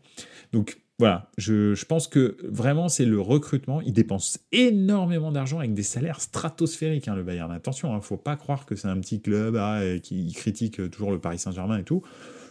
[0.51, 3.81] Donc voilà, je, pense que vraiment c'est le recrutement.
[3.81, 7.51] Ils dépensent énormément d'argent avec des salaires stratosphériques, hein, le Bayern.
[7.51, 10.89] Attention, il hein, ne faut pas croire que c'est un petit club ah, qui critique
[10.89, 12.01] toujours le Paris Saint-Germain et tout.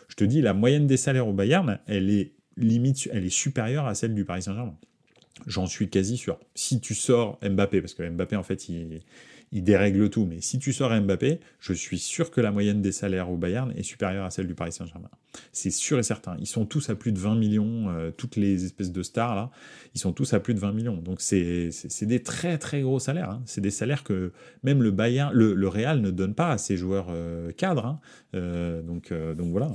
[0.08, 3.86] Je te dis, la moyenne des salaires au Bayern, elle est limite, elle est supérieure
[3.86, 4.76] à celle du Paris Saint-Germain.
[5.46, 6.38] J'en suis quasi sûr.
[6.54, 9.00] Si tu sors Mbappé, parce que Mbappé en fait il,
[9.54, 10.26] il dérègle tout.
[10.26, 13.72] Mais si tu sors Mbappé, je suis sûr que la moyenne des salaires au Bayern
[13.76, 15.08] est supérieure à celle du Paris Saint-Germain.
[15.52, 16.36] C'est sûr et certain.
[16.40, 19.50] Ils sont tous à plus de 20 millions, euh, toutes les espèces de stars là,
[19.94, 20.96] ils sont tous à plus de 20 millions.
[20.96, 21.70] Donc c'est
[22.02, 23.30] des très très gros salaires.
[23.30, 23.42] Hein.
[23.46, 24.32] C'est des salaires que
[24.64, 27.86] même le Bayern, le, Real ne donne pas à ses joueurs euh, cadres.
[27.86, 28.00] Hein.
[28.34, 29.70] Euh, donc, donc voilà.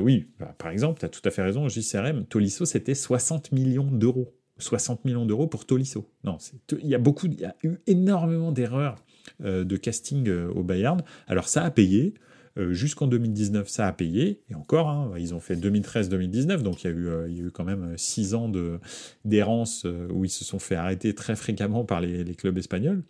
[0.00, 3.90] oui, bah, par exemple, tu as tout à fait raison, JCRM, Tolisso, c'était 60 millions
[3.90, 4.34] d'euros.
[4.58, 6.08] 60 millions d'euros pour Tolisso.
[6.24, 6.38] Non,
[6.82, 8.96] il y a beaucoup, il y a eu énormément d'erreurs
[9.44, 11.02] euh, de casting euh, au Bayern.
[11.26, 12.14] Alors ça a payé.
[12.58, 14.40] Euh, jusqu'en 2019, ça a payé.
[14.50, 17.44] Et encore, hein, ils ont fait 2013-2019, donc il y, a eu, il y a
[17.44, 18.50] eu quand même 6 ans
[19.24, 23.02] d'errance où ils se sont fait arrêter très fréquemment par les, clubs espagnols.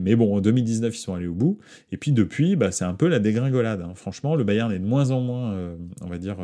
[0.00, 1.58] Mais bon, en 2019, ils sont allés au bout.
[1.90, 3.82] Et puis depuis, bah, c'est un peu la dégringolade.
[3.82, 3.92] Hein.
[3.94, 5.56] Franchement, le Bayern est de moins en moins,
[6.00, 6.38] on va dire,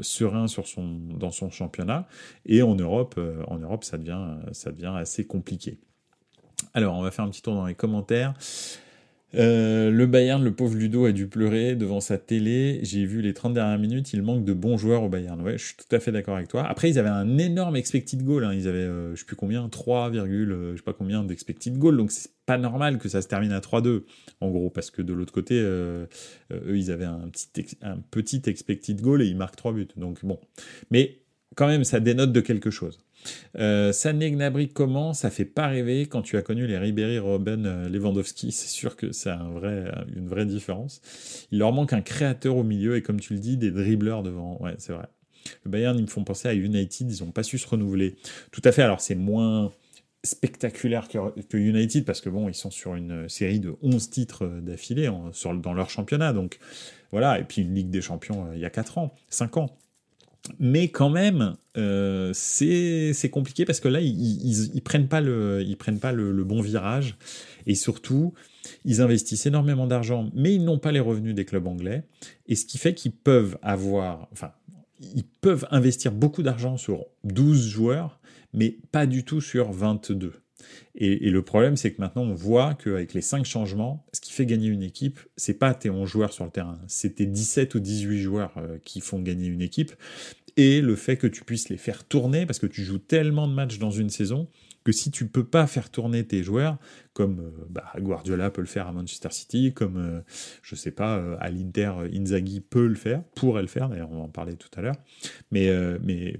[0.00, 2.06] serein sur son, dans son championnat.
[2.46, 5.78] Et en Europe, en Europe ça, devient, ça devient assez compliqué.
[6.74, 8.34] Alors, on va faire un petit tour dans les commentaires.
[9.34, 12.80] Euh, le Bayern, le pauvre Ludo a dû pleurer devant sa télé.
[12.82, 15.40] J'ai vu les 30 dernières minutes, il manque de bons joueurs au Bayern.
[15.40, 16.64] Ouais, je suis tout à fait d'accord avec toi.
[16.66, 18.44] Après, ils avaient un énorme expected goal.
[18.44, 18.54] Hein.
[18.54, 21.96] Ils avaient, euh, je sais plus combien, 3, euh, je sais pas combien d'expected goal.
[21.96, 24.04] Donc, c'est pas normal que ça se termine à 3-2,
[24.40, 26.08] en gros, parce que de l'autre côté, eux,
[26.50, 29.88] ils avaient un petit, un petit expected goal et ils marquent 3 buts.
[29.96, 30.38] Donc, bon.
[30.90, 31.20] Mais
[31.54, 32.98] quand même, ça dénote de quelque chose.
[33.58, 34.36] Euh, Sané
[34.72, 38.52] comment Ça fait pas rêver quand tu as connu les Ribéry, Robben, euh, Lewandowski?
[38.52, 41.00] C'est sûr que c'est un vrai, une vraie différence.
[41.50, 44.60] Il leur manque un créateur au milieu et comme tu le dis, des dribbleurs devant.
[44.60, 45.06] Ouais, c'est vrai.
[45.64, 47.10] Le Bayern, ils me font penser à United.
[47.10, 48.16] Ils n'ont pas su se renouveler.
[48.50, 48.82] Tout à fait.
[48.82, 49.72] Alors c'est moins
[50.24, 55.10] spectaculaire que, United parce que bon, ils sont sur une série de 11 titres d'affilée
[55.62, 56.32] dans leur championnat.
[56.32, 56.58] Donc
[57.10, 57.38] voilà.
[57.38, 59.76] Et puis une Ligue des Champions euh, il y a 4 ans, 5 ans.
[60.58, 65.76] Mais quand même, euh, c'est compliqué parce que là, ils, ils, prennent pas, le, ils
[65.76, 67.16] prennent pas le, bon virage.
[67.66, 68.34] Et surtout,
[68.84, 72.04] ils investissent énormément d'argent, mais ils n'ont pas les revenus des clubs anglais.
[72.48, 74.52] Et ce qui fait qu'ils peuvent avoir, enfin,
[75.14, 78.20] ils peuvent investir beaucoup d'argent sur 12 joueurs,
[78.52, 80.41] mais pas du tout sur 22.
[80.94, 84.46] Et, le problème, c'est que maintenant, on voit qu'avec les 5 changements, ce qui fait
[84.46, 87.80] gagner une équipe, c'est pas tes 11 joueurs sur le terrain, c'est tes 17 ou
[87.80, 89.92] 18 joueurs euh, qui font gagner une équipe.
[90.56, 93.54] Et le fait que tu puisses les faire tourner, parce que tu joues tellement de
[93.54, 94.48] matchs dans une saison,
[94.84, 96.78] que si tu peux pas faire tourner tes joueurs,
[97.12, 100.20] comme euh, bah, Guardiola peut le faire à Manchester City, comme euh,
[100.62, 103.88] je sais pas euh, à l'Inter, Inzaghi peut le faire, pourrait le faire.
[103.88, 104.96] D'ailleurs, on va en parler tout à l'heure.
[105.50, 105.70] Mais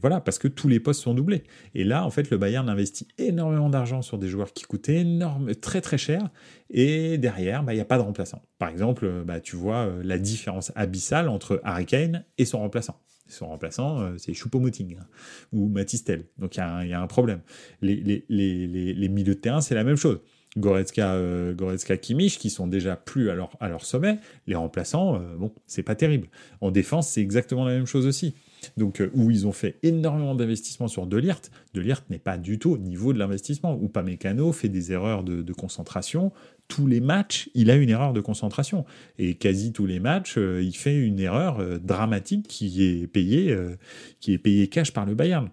[0.01, 1.45] voilà, parce que tous les postes sont doublés.
[1.75, 5.55] Et là, en fait, le Bayern investit énormément d'argent sur des joueurs qui coûtent énorme,
[5.55, 6.31] très très cher.
[6.71, 8.43] Et derrière, bah, il n'y a pas de remplaçant.
[8.59, 13.01] Par exemple, bah, tu vois la différence abyssale entre Harry Kane et son remplaçant.
[13.29, 15.07] Son remplaçant, euh, c'est Choupo-Moting hein,
[15.53, 16.27] ou Matistel.
[16.39, 17.41] Donc il y, a un problème.
[17.81, 20.21] Les, les, les, les, milieux de terrain, c'est la même chose.
[20.59, 25.37] Goretzka, euh, Goretzka, qui sont déjà plus à leur, à leur sommet, les remplaçants, euh,
[25.37, 26.29] bon, c'est pas terrible.
[26.61, 28.35] En défense, c'est exactement la même chose aussi.
[28.77, 31.51] Donc, où ils ont fait énormément d'investissements sur Delirte.
[31.75, 33.75] Delirte n'est pas du tout au niveau de l'investissement.
[33.75, 36.33] Ou Mécano fait des erreurs de, concentration
[36.73, 38.87] tous les matchs, il a une erreur de concentration.
[39.19, 43.53] Et quasi tous les matchs, euh, il fait une erreur euh, dramatique qui est payée,
[43.53, 43.77] euh,
[44.21, 45.51] qui est payée cash par le Bayern.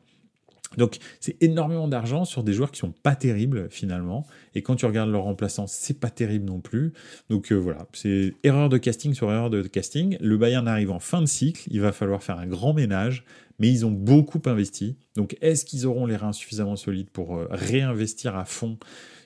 [0.77, 4.25] Donc c'est énormément d'argent sur des joueurs qui sont pas terribles finalement.
[4.55, 6.93] Et quand tu regardes leur remplaçant, c'est pas terrible non plus.
[7.29, 10.15] Donc voilà, c'est erreur de casting sur erreur de casting.
[10.21, 13.25] Le Bayern arrive en fin de cycle, il va falloir faire un grand ménage,
[13.57, 14.95] mais ils ont beaucoup investi.
[15.17, 18.77] Donc est-ce qu'ils auront les reins suffisamment solides pour réinvestir à fond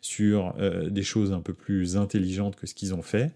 [0.03, 3.31] sur euh, des choses un peu plus intelligentes que ce qu'ils ont fait.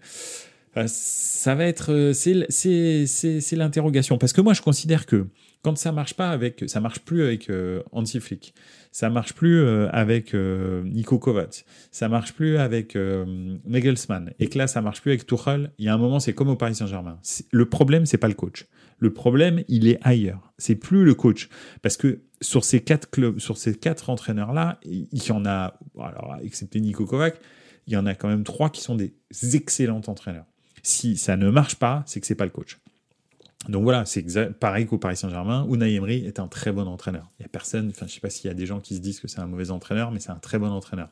[0.76, 4.18] Euh, ça va être, euh, c'est l'interrogation.
[4.18, 5.26] Parce que moi, je considère que
[5.62, 8.54] quand ça marche pas avec, ça marche plus avec euh, Hansi Flick,
[8.92, 12.96] ça marche plus euh, avec euh, Nico Kovac, ça marche plus avec
[13.66, 16.32] Nagelsmann, et que là ça marche plus avec Tuchel, il y a un moment c'est
[16.32, 17.18] comme au Paris Saint-Germain.
[17.50, 18.66] Le problème c'est pas le coach.
[18.98, 20.52] Le problème, il est ailleurs.
[20.58, 21.48] C'est plus le coach.
[21.82, 26.36] Parce que sur ces quatre clubs, sur ces quatre entraîneurs-là, il y en a, alors,
[26.42, 27.38] excepté Nico Kovac,
[27.86, 29.14] il y en a quand même trois qui sont des
[29.54, 30.46] excellents entraîneurs.
[30.82, 32.78] Si ça ne marche pas, c'est que c'est pas le coach.
[33.68, 34.24] Donc voilà, c'est
[34.58, 37.28] pareil qu'au Paris Saint-Germain, Unai Emery est un très bon entraîneur.
[37.38, 39.00] Il y a personne, enfin je sais pas s'il y a des gens qui se
[39.00, 41.08] disent que c'est un mauvais entraîneur, mais c'est un très bon entraîneur.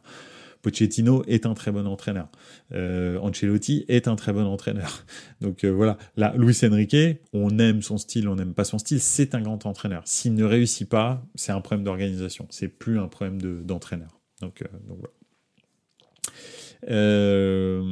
[0.62, 2.28] Pochettino est un très bon entraîneur.
[2.72, 5.04] Euh, Ancelotti est un très bon entraîneur.
[5.40, 9.00] Donc euh, voilà, là, Luis Enrique, on aime son style, on n'aime pas son style,
[9.00, 10.02] c'est un grand entraîneur.
[10.06, 14.20] S'il ne réussit pas, c'est un problème d'organisation, c'est plus un problème d'entraîneur.
[14.40, 15.15] donc, euh, donc voilà.
[16.88, 17.82] Euh,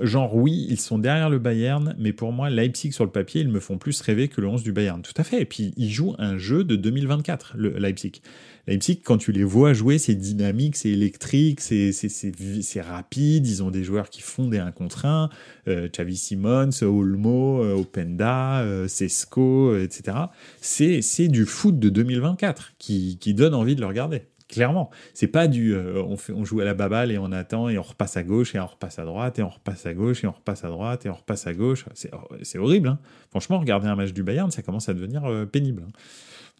[0.00, 3.48] genre, oui, ils sont derrière le Bayern, mais pour moi, Leipzig sur le papier, ils
[3.48, 5.02] me font plus rêver que le 11 du Bayern.
[5.02, 5.42] Tout à fait.
[5.42, 8.20] Et puis, ils jouent un jeu de 2024, le Leipzig.
[8.66, 13.46] Leipzig, quand tu les vois jouer, c'est dynamique, c'est électrique, c'est rapide.
[13.46, 15.30] Ils ont des joueurs qui font des 1 contre 1.
[15.68, 20.16] Euh, Xavi Simons, Olmo, euh, Openda, euh, Sesco, etc.
[20.60, 24.22] C'est du foot de 2024 qui, qui donne envie de le regarder.
[24.50, 27.82] Clairement, c'est pas du euh, on, joue à la baballe et on attend et on
[27.82, 30.32] repasse à gauche et on repasse à droite et on repasse à gauche et on
[30.32, 31.84] repasse à droite et on repasse à gauche.
[31.94, 32.88] C'est horrible.
[32.88, 32.98] Hein.
[33.30, 35.84] Franchement, regarder un match du Bayern, ça commence à devenir euh, pénible.
[35.86, 35.92] Hein.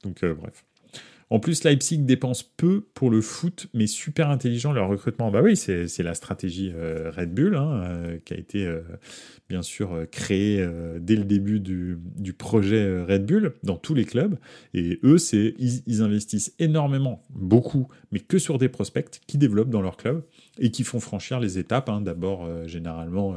[0.05, 0.65] Donc, euh, bref.
[1.33, 5.31] En plus, Leipzig dépense peu pour le foot, mais super intelligent leur recrutement.
[5.31, 8.81] Bah oui, c'est la stratégie euh, Red Bull hein, euh, qui a été euh,
[9.49, 10.67] bien sûr créée
[10.99, 14.39] dès le début du, projet Red Bull dans tous les clubs.
[14.75, 19.83] Et eux, c'est ils, investissent énormément, beaucoup, mais que sur des prospects qui développent dans
[19.83, 20.25] leur club
[20.59, 21.89] et qui font franchir les étapes.
[21.89, 22.01] Hein.
[22.01, 23.37] D'abord, généralement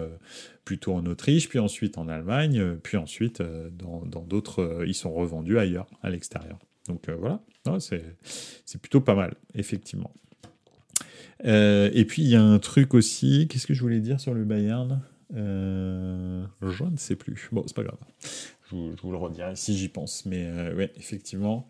[0.66, 5.88] plutôt en Autriche, puis ensuite en Allemagne, puis ensuite dans d'autres, ils sont revendus ailleurs,
[6.02, 6.58] à l'extérieur.
[6.88, 7.44] Donc voilà
[7.80, 10.12] c'est plutôt pas mal, effectivement.
[11.46, 14.34] Euh, et puis il y a un truc aussi, qu'est-ce que je voulais dire sur
[14.34, 15.02] le Bayern?
[15.36, 17.50] Euh, Je ne sais plus.
[17.52, 17.98] Bon, c'est pas grave.
[18.70, 20.26] Je vous, le redirai si j'y pense.
[20.26, 21.68] Mais euh, ouais, effectivement,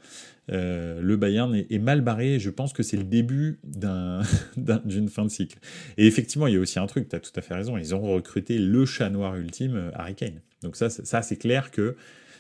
[0.48, 2.40] le Bayern est, mal barré.
[2.40, 3.60] Je pense que c'est le début
[4.86, 5.58] d'une fin de cycle.
[5.98, 7.78] Et effectivement, il y a aussi un truc, tu as tout à fait raison.
[7.78, 10.42] Ils ont recruté le chat noir ultime, Harry Kane.
[10.62, 11.96] Donc ça, ça c'est clair que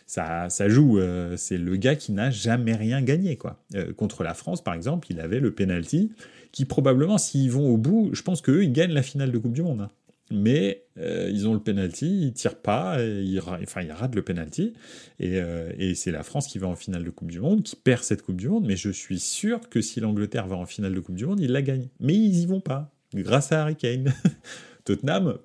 [0.05, 0.99] ça, ça joue.
[0.99, 3.37] Euh, c'est le gars qui n'a jamais rien gagné.
[3.37, 3.63] quoi.
[3.75, 6.11] Euh, contre la France, par exemple, il avait le penalty,
[6.51, 9.53] qui probablement, s'ils vont au bout, je pense qu'eux, ils gagnent la finale de Coupe
[9.53, 9.81] du Monde.
[9.81, 9.89] Hein.
[10.31, 14.73] Mais euh, ils ont le penalty, ils tirent pas, ils, enfin ils ratent le penalty,
[15.19, 15.39] et,
[15.77, 18.23] et c'est la France qui va en finale de Coupe du Monde, qui perd cette
[18.23, 18.65] Coupe du Monde.
[18.65, 21.51] Mais je suis sûr que si l'Angleterre va en finale de Coupe du Monde, ils
[21.51, 21.89] la gagnent.
[21.99, 24.13] Mais ils y vont pas, grâce à Harry Kane.
[24.85, 25.37] Tottenham,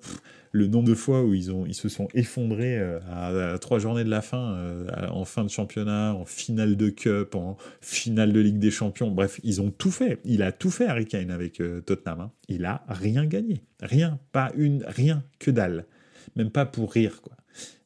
[0.51, 4.03] le nombre de fois où ils, ont, ils se sont effondrés euh, à, trois journées
[4.03, 8.39] de la fin, euh, en fin de championnat, en finale de Cup, en finale de
[8.39, 9.11] Ligue des Champions.
[9.11, 10.19] Bref, ils ont tout fait.
[10.25, 12.21] Il a tout fait, Harry Kane, avec euh, Tottenham.
[12.21, 12.31] Hein.
[12.47, 13.61] Il a rien gagné.
[13.81, 14.19] Rien.
[14.31, 15.85] Pas une, rien que dalle.
[16.35, 17.33] Même pas pour rire, quoi.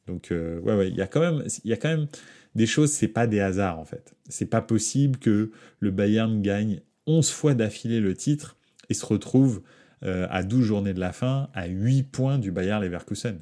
[0.07, 2.07] Donc, ouais, ouais, il y a quand même, y a quand même
[2.55, 4.13] des choses, c'est pas des hasards, en fait.
[4.27, 8.57] C'est pas possible que le Bayern gagne 11 fois d'affilée le titre
[8.89, 9.61] et se retrouve
[10.03, 13.39] euh, à 12 journées de la fin, à 8 points du Bayer Leverkusen.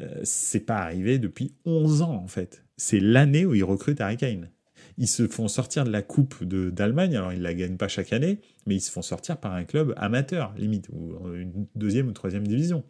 [0.00, 2.64] Euh, c'est pas arrivé depuis 11 ans, en fait.
[2.76, 4.48] C'est l'année où ils recrutent Harry Kane.
[4.96, 8.40] Ils se font sortir de la Coupe d'Allemagne, alors ils la gagnent pas chaque année,
[8.66, 12.46] mais ils se font sortir par un club amateur, limite, ou une deuxième ou troisième
[12.46, 12.84] division.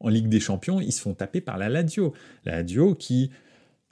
[0.00, 2.14] En Ligue des Champions, ils se font taper par la Lazio.
[2.44, 3.30] La Lazio qui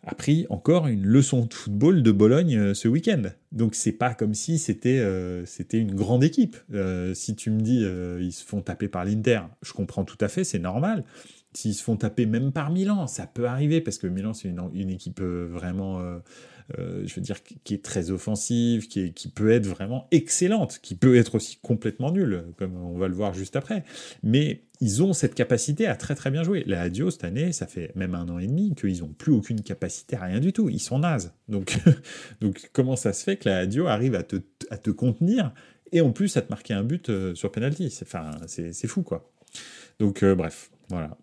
[0.07, 3.23] a pris encore une leçon de football de Bologne euh, ce week-end.
[3.51, 6.57] Donc c'est pas comme si c'était euh, c'était une grande équipe.
[6.73, 7.85] Euh, si tu me dis
[8.21, 11.05] ils se font taper par l'Inter, je comprends tout à fait, c'est normal.
[11.53, 14.71] S'ils se font taper même par Milan, ça peut arriver parce que Milan c'est une,
[14.75, 16.01] une, équipe vraiment
[16.79, 21.17] euh, je veux dire, qui est très offensive, qui, peut être vraiment excellente, qui peut
[21.17, 23.85] être aussi complètement nulle, comme on va le voir juste après.
[24.23, 26.65] Mais ils ont cette capacité à très très bien jouer.
[26.67, 29.63] La Adio, cette année, ça fait même un an et demi qu'ils n'ont plus aucune
[29.63, 30.69] capacité à rien du tout.
[30.69, 31.33] Ils sont nazes.
[31.49, 31.79] Donc,
[32.73, 35.53] comment ça se fait que la Adio arrive à te, contenir
[35.93, 37.91] et en plus à te marquer un but euh, sur penalty?
[37.91, 39.31] C'est fou quoi.
[39.99, 41.17] Donc, euh, bref, voilà.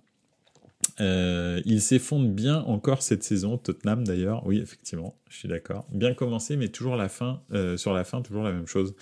[1.00, 5.88] Euh, il s'effondre bien encore cette saison, Tottenham d'ailleurs, oui effectivement, je suis d'accord.
[5.92, 8.96] Bien commencé, mais toujours la fin, euh, sur la fin, toujours la même chose.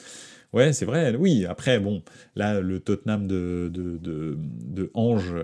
[0.53, 2.03] Ouais, c'est vrai, oui, après, bon,
[2.35, 5.35] là, le Tottenham de, de, de, Ange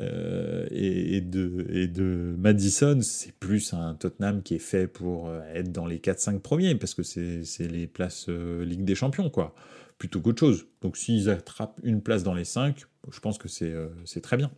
[0.00, 5.72] euh, et, de, et de Madison, c'est plus un Tottenham qui est fait pour être
[5.72, 9.54] dans les 4-5 premiers, parce que c'est les places Ligue des Champions, quoi,
[9.98, 10.66] plutôt qu'autre chose.
[10.80, 14.50] Donc s'ils attrapent une place dans les 5, je pense que c'est très bien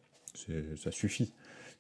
[0.77, 1.33] ça suffit.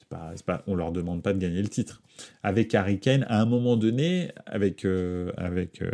[0.08, 2.00] Pas, pas, on leur demande pas de gagner le titre.
[2.42, 5.90] Avec Harry Kane, à un moment donné, avec, euh, avec, euh,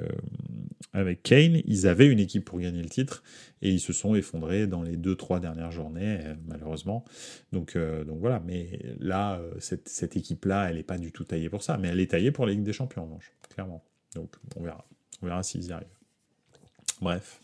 [0.92, 3.24] avec Kane, ils avaient une équipe pour gagner le titre
[3.60, 7.04] et ils se sont effondrés dans les deux, trois dernières journées, euh, malheureusement.
[7.50, 11.64] Donc, donc voilà, mais là, cette, cette équipe-là, elle n'est pas du tout taillée pour
[11.64, 13.18] ça, mais elle est taillée pour la Ligue des Champions,
[13.52, 13.82] clairement.
[14.14, 14.86] Donc on verra.
[15.22, 15.88] On verra s'ils y arrivent.
[17.00, 17.40] Bref.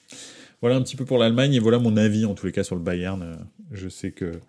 [0.60, 2.76] Voilà un petit peu pour l'Allemagne et voilà mon avis en tous les cas sur
[2.76, 3.44] le Bayern.
[3.72, 4.40] Je sais que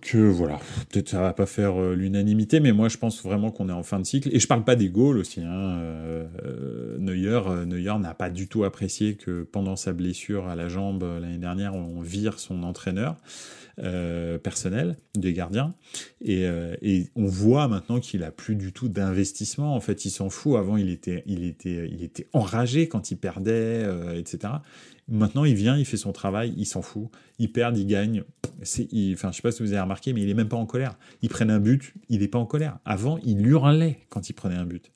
[0.00, 0.58] que voilà,
[0.90, 3.82] peut-être ça va pas faire euh, l'unanimité, mais moi je pense vraiment qu'on est en
[3.82, 4.28] fin de cycle.
[4.32, 5.40] Et je parle pas des goals aussi.
[5.40, 5.78] Hein.
[5.80, 11.04] Euh, euh, Neuer, n'a pas du tout apprécié que pendant sa blessure à la jambe
[11.20, 13.16] l'année dernière, on vire son entraîneur
[14.42, 15.74] personnel des gardiens.
[16.20, 16.44] Et,
[16.82, 19.74] et, on voit maintenant qu'il a plus du tout d'investissement.
[19.74, 20.56] En fait, il s'en fout.
[20.56, 24.52] Avant, il était, il était, il était enragé quand il perdait, etc.
[25.10, 27.08] Maintenant, il vient, il fait son travail, il s'en fout.
[27.40, 28.22] Il perd, il gagne.
[28.62, 30.66] C'est, enfin, je sais pas si vous avez remarqué, mais il est même pas en
[30.66, 30.96] colère.
[31.20, 32.78] Il prenne un but, il n'est pas en colère.
[32.84, 34.92] Avant, il hurlait quand il prenait un but.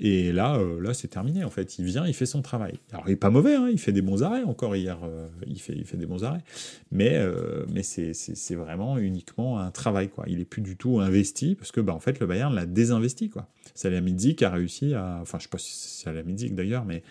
[0.00, 1.78] Et là, euh, là, c'est terminé en fait.
[1.78, 2.80] Il vient, il fait son travail.
[2.92, 4.42] Alors, il est pas mauvais, hein, il fait des bons arrêts.
[4.42, 6.42] Encore hier, euh, il fait, il fait des bons arrêts.
[6.90, 10.24] Mais, euh, mais c'est, vraiment uniquement un travail quoi.
[10.26, 13.30] Il est plus du tout investi parce que, bah, en fait, le Bayern l'a désinvesti
[13.30, 13.48] quoi.
[13.74, 17.02] Salihamidzic a réussi à, enfin, je sais pas si c'est Salihamidzic d'ailleurs, mais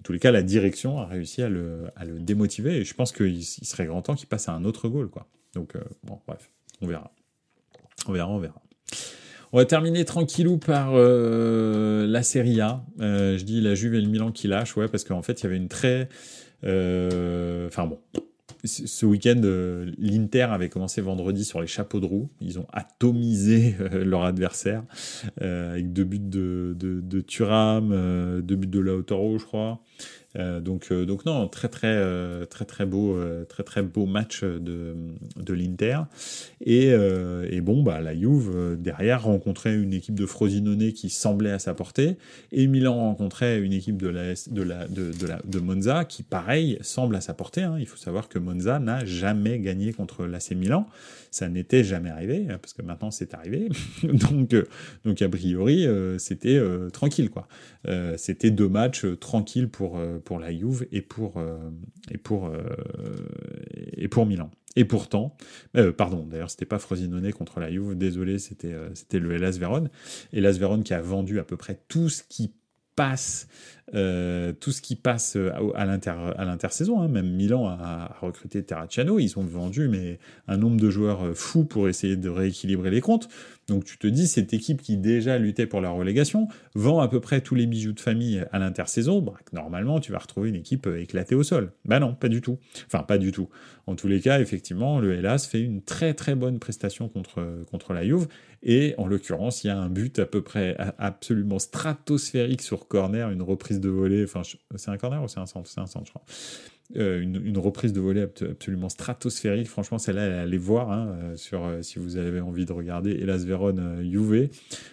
[0.00, 2.76] en tous les cas, la direction a réussi à le, à le démotiver.
[2.76, 5.08] Et je pense qu'il serait grand temps qu'il passe à un autre goal.
[5.08, 5.26] Quoi.
[5.54, 7.12] Donc, euh, bon, bref, on verra.
[8.06, 8.62] On verra, on verra.
[9.52, 12.84] On va terminer tranquillou par euh, la Serie A.
[13.00, 15.44] Euh, je dis la Juve et le Milan qui lâchent, ouais, parce qu'en fait, il
[15.44, 16.08] y avait une très...
[16.62, 17.98] Enfin bon,
[18.66, 22.28] ce week-end, euh, l'Inter avait commencé vendredi sur les chapeaux de roue.
[22.40, 24.82] Ils ont atomisé euh, leur adversaire
[25.42, 29.80] euh, avec deux buts de, de, de deux buts de Lautaro, je crois.
[30.38, 33.18] Euh, donc, euh, donc non, très très euh, très très beau,
[33.48, 34.94] très très beau match de,
[35.36, 36.00] de l'Inter.
[36.64, 41.58] Et, et, bon, bah la Juve derrière rencontrait une équipe de Frosinone qui semblait à
[41.58, 42.16] sa portée,
[42.52, 46.78] et Milan rencontrait une équipe de la de la de, la, de Monza qui pareil
[46.82, 47.62] semble à sa portée.
[47.62, 47.76] Hein.
[47.78, 50.86] Il faut savoir que Monza n'a jamais gagné contre l'AC Milan
[51.36, 53.68] ça n'était jamais arrivé, parce que maintenant c'est arrivé.
[54.02, 54.54] donc,
[55.04, 55.86] donc a priori,
[56.18, 56.58] c'était
[56.92, 57.46] tranquille, quoi.
[58.16, 61.70] c'était deux matchs tranquilles pour, pour la Juve et pour, euh,
[62.10, 62.58] et pour, euh,
[63.96, 64.50] et pour Milan.
[64.74, 65.36] Et pourtant,
[65.76, 68.74] euh, pardon, d'ailleurs, c'était pas Frosinone contre la Juve, désolé, c'était
[69.12, 69.88] le Hellas Vérone.
[70.34, 72.52] Hellas Vérone qui a vendu à peu près tout ce qui
[72.96, 73.46] passe,
[73.92, 75.36] tout ce qui passe
[75.74, 77.00] à l'intersaison.
[77.00, 77.08] Hein.
[77.08, 80.18] Même Milan a, recruté Terracciano, ils ont vendu mais
[80.48, 83.28] un nombre de joueurs fous pour essayer de rééquilibrer les comptes.
[83.68, 87.20] Donc tu te dis, cette équipe qui déjà luttait pour la relégation vend à peu
[87.20, 90.86] près tous les bijoux de famille à l'intersaison, bah, normalement tu vas retrouver une équipe
[90.86, 91.72] euh, éclatée au sol.
[91.84, 92.58] Bah non, pas du tout.
[92.86, 93.48] Enfin, pas du tout.
[93.86, 97.92] En tous les cas, effectivement, le Hellas fait une très très bonne prestation contre, contre
[97.92, 98.26] la Juve,
[98.62, 103.30] et en l'occurrence, il y a un but à peu près absolument stratosphérique sur corner,
[103.30, 104.42] une reprise de volée, enfin
[104.76, 105.68] c'est un corner ou c'est un centre?
[105.68, 106.24] C'est un centre, je crois
[106.94, 109.68] euh, une, reprise de volée absolument stratosphérique.
[109.68, 113.38] Franchement, celle-là, allez voir hein, euh, sur, euh, si vous avez envie de regarder Elas
[113.38, 114.48] Véron Juve.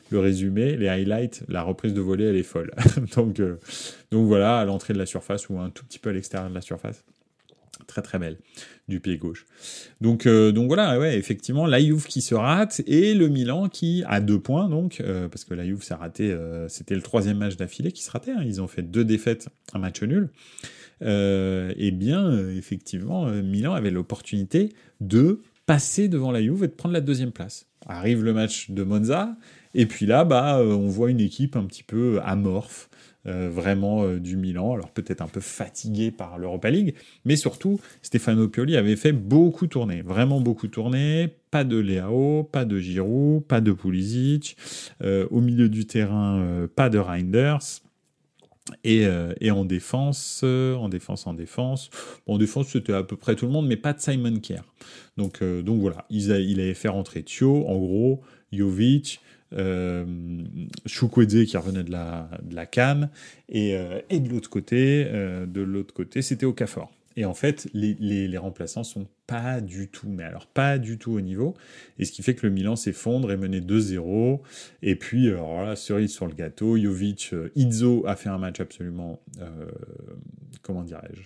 [0.09, 2.71] Le résumé, les highlights, la reprise de volée, elle est folle.
[3.15, 3.39] donc,
[4.11, 6.55] donc voilà, à l'entrée de la surface ou un tout petit peu à l'extérieur de
[6.55, 7.03] la surface.
[7.93, 8.37] Très très belle
[8.87, 9.45] du pied gauche.
[10.01, 14.19] Donc, donc voilà, ouais, effectivement, la Juve qui se rate et le Milan qui a
[14.19, 16.35] deux points, donc, parce que la Juve s'est raté,
[16.69, 18.31] c'était le troisième match d'affilée qui se ratait.
[18.31, 18.43] Hein.
[18.43, 20.31] ils ont fait deux défaites, un match nul
[21.03, 26.67] euh, eh bien, euh, effectivement, euh, Milan avait l'opportunité de passer devant la Juve et
[26.67, 27.65] de prendre la deuxième place.
[27.85, 29.35] Arrive le match de Monza,
[29.73, 32.89] et puis là, bah, on voit une équipe un petit peu amorphe,
[33.25, 36.93] vraiment du Milan, alors peut-être un peu fatigué par l'Europa League,
[37.23, 42.65] mais surtout, Stefano Pioli avait fait beaucoup tourner, vraiment beaucoup tourner, pas de Leao, pas
[42.65, 44.57] de Giroud, pas de Pulisic,
[45.01, 47.81] au milieu du terrain, pas de Reinders,
[48.83, 51.89] et, euh, en défense, euh, en défense, en défense.
[52.27, 54.63] En défense, c'était à peu près tout le monde, mais pas de Simon Kerr.
[55.17, 58.21] Donc, euh, voilà, il, il, avait fait rentrer Thio, en gros,
[58.51, 59.19] Jovic,
[59.53, 60.05] euh,
[60.85, 62.67] Chukwueze qui revenait de la, de la
[63.49, 63.77] et,
[64.09, 66.91] et de l'autre côté, de l'autre côté, c'était Okafor.
[67.15, 70.97] Et en fait, les, les, les, remplaçants sont pas du tout, mais alors pas du
[70.97, 71.55] tout au niveau.
[71.99, 74.39] Et ce qui fait que le Milan s'effondre et mené 2-0.
[74.81, 78.59] Et puis, alors là, cerise sur le gâteau, Jovic, euh, Izzo a fait un match
[78.59, 79.67] absolument, euh,
[80.61, 81.21] comment dirais-je?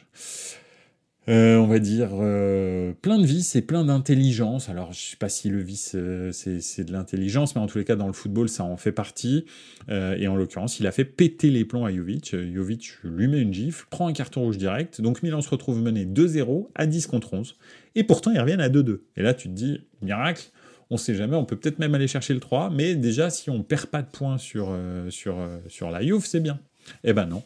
[1.29, 4.69] Euh, on va dire, euh, plein de vices et plein d'intelligence.
[4.69, 7.83] Alors, je sais pas si le vice, euh, c'est de l'intelligence, mais en tous les
[7.83, 9.45] cas, dans le football, ça en fait partie.
[9.89, 12.35] et en l'occurrence, il a fait péter les plombs à Jovic.
[12.53, 15.01] Jovic lui met une gifle, prend un carton rouge direct.
[15.01, 17.55] Donc, Milan se retrouve mené 2-0 à 10 contre 11.
[17.95, 19.01] Et pourtant, ils reviennent à 2-2.
[19.17, 20.49] Et là, tu te dis, miracle,
[20.89, 23.61] On sait jamais, on peut peut-être même aller chercher le 3, mais déjà, si on
[23.61, 24.73] perd pas de points sur,
[25.09, 25.35] sur,
[25.67, 26.61] sur la Juve, c'est bien.
[27.03, 27.43] Eh ben non.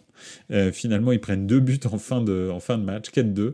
[0.52, 3.54] Euh, finalement, ils prennent deux buts en fin de, match, 4-2,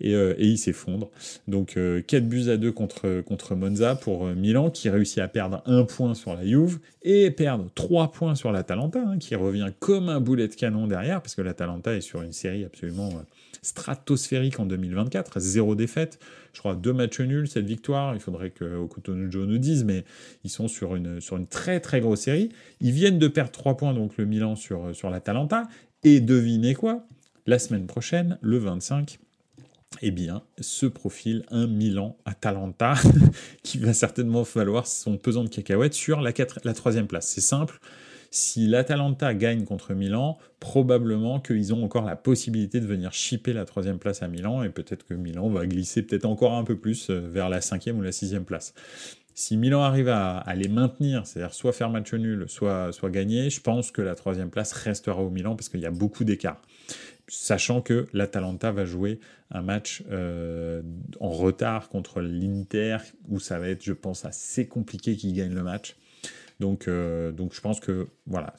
[0.00, 1.10] et, euh, et, ils s'effondrent.
[1.46, 5.62] Donc euh, 4 buts à 2 contre, Monza pour euh, Milan, qui réussit à perdre
[5.66, 10.08] un point sur la Juve, et perdre 3 points sur l'Atalanta, hein, qui revient comme
[10.08, 13.10] un boulet de canon derrière, parce que l'Atalanta est sur une série absolument
[13.62, 16.18] stratosphérique en 2024, zéro défaite,
[16.52, 20.04] je crois deux matchs nuls, cette victoire, il faudrait que Okutonujo nous dise, mais
[20.44, 22.50] ils sont sur une, sur une très très grosse série.
[22.80, 25.68] Ils viennent de perdre 3 points, donc le Milan sur, sur l'Atalanta,
[26.04, 27.04] et devinez quoi?
[27.46, 29.18] La semaine prochaine, le 25,
[30.02, 32.94] eh bien, se profile un Milan-Atalanta
[33.62, 36.32] qui va certainement falloir son pesant de cacahuètes sur la,
[36.64, 37.28] la troisième place.
[37.28, 37.78] C'est simple,
[38.30, 43.64] si l'Atalanta gagne contre Milan, probablement qu'ils ont encore la possibilité de venir chipper la
[43.64, 47.10] troisième place à Milan et peut-être que Milan va glisser peut-être encore un peu plus
[47.10, 48.74] euh, vers la cinquième ou la sixième place.
[49.34, 53.60] Si Milan arrive à, les maintenir, c'est-à-dire soit faire match nul, soit, soit gagner, je
[53.60, 56.60] pense que la troisième place restera au Milan parce qu'il y a beaucoup d'écart.
[57.28, 59.20] Sachant que l'Atalanta va jouer
[59.52, 60.82] un match euh,
[61.20, 62.96] en retard contre l'Inter,
[63.28, 65.94] où ça va être, je pense, assez compliqué qu'il gagne le match.
[66.60, 68.54] Donc, euh, donc je pense que voilà,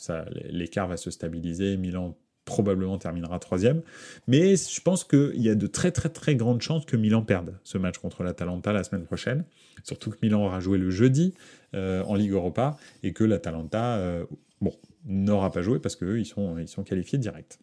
[0.50, 1.78] l'écart va se stabiliser.
[1.78, 3.82] Milan probablement terminera troisième.
[4.28, 7.60] Mais je pense qu'il y a de très très très grandes chances que Milan perde
[7.64, 9.46] ce match contre l'Atalanta la semaine prochaine.
[9.84, 11.36] Surtout que Milan aura joué le jeudi
[11.76, 14.26] euh, en Ligue Europa et que l'Atalanta euh,
[15.06, 17.60] n'aura pas joué parce qu'eux, ils sont, sont qualifiés direct.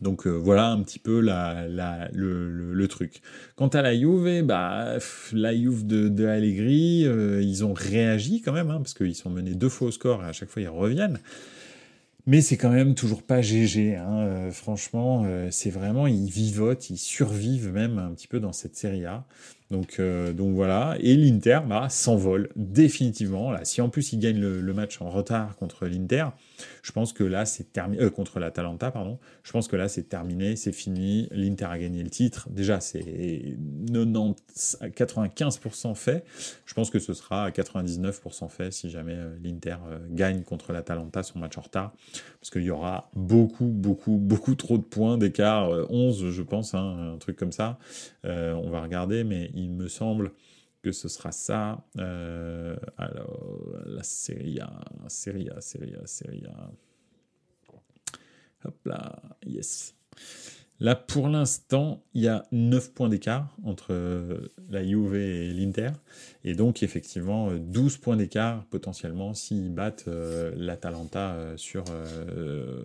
[0.00, 3.22] Donc euh, voilà un petit peu le, truc.
[3.56, 4.98] Quant à la Juve, bah,
[5.32, 9.54] la Juve de, Allegri, euh, ils ont réagi quand même, hein, parce qu'ils sont menés
[9.54, 11.18] deux fois au score et à chaque fois ils reviennent.
[12.26, 13.96] Mais c'est quand même toujours pas GG.
[13.96, 18.76] Hein, euh, franchement, c'est vraiment, ils vivotent, ils survivent même un petit peu dans cette
[18.76, 19.24] série A.
[19.70, 20.96] Donc, donc voilà.
[21.00, 23.50] Et l'Inter bah, s'envole définitivement.
[23.50, 26.26] Là, si en plus ils gagnent le match en retard contre l'Inter,
[26.82, 29.18] je pense que là, c'est terminé, euh, contre l'Atalanta, pardon.
[29.42, 31.28] Je pense que là, c'est terminé, c'est fini.
[31.30, 32.48] L'Inter a gagné le titre.
[32.50, 33.56] Déjà, c'est
[33.92, 36.24] 90, 95% fait.
[36.66, 40.72] Je pense que ce sera à 99% fait si jamais euh, l'Inter euh, gagne contre
[40.72, 41.94] l'Atalanta son match en retard.
[42.40, 45.70] Parce qu'il y aura beaucoup, beaucoup, beaucoup trop de points d'écart.
[45.90, 47.78] 11, je pense, hein, un truc comme ça.
[48.24, 50.32] on va regarder, mais il me semble
[50.82, 51.84] que ce sera ça.
[51.98, 56.70] Euh, alors, la série A, série A, série A, série A.
[58.66, 59.94] Hop là, yes.
[60.80, 65.90] Là, pour l'instant, il y a 9 points d'écart entre euh, la Juve et l'Inter.
[66.42, 71.84] Et donc, effectivement, 12 points d'écart potentiellement s'ils battent euh, l'Atalanta sur,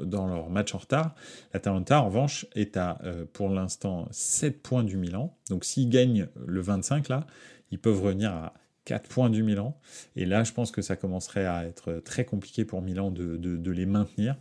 [0.05, 1.15] dans leur match en retard.
[1.53, 2.99] L'Atalanta, en revanche, est à,
[3.33, 5.35] pour l'instant, 7 points du Milan.
[5.49, 7.25] Donc, s'ils gagnent le 25, là,
[7.71, 8.53] ils peuvent revenir à
[8.89, 9.77] 4 points du Milan.
[10.15, 13.85] Et là, je pense que ça commencerait à être très compliqué pour Milan de, les
[13.85, 14.35] maintenir.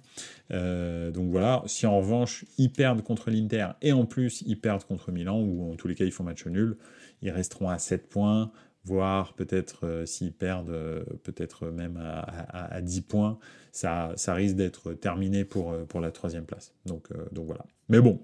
[0.53, 4.85] Euh, donc voilà, si en revanche, ils perdent contre l'Inter et en plus, ils perdent
[4.85, 6.79] contre Milan, ou en tous les cas, ils font match nul,
[7.21, 8.51] ils resteront à 7 points,
[8.85, 13.39] voire peut-être euh, s'ils perdent, euh, peut-être même à, 10 points,
[13.71, 16.73] ça, risque d'être terminé pour, pour la troisième place.
[16.87, 17.67] Donc, donc voilà.
[17.91, 18.19] Mais bon,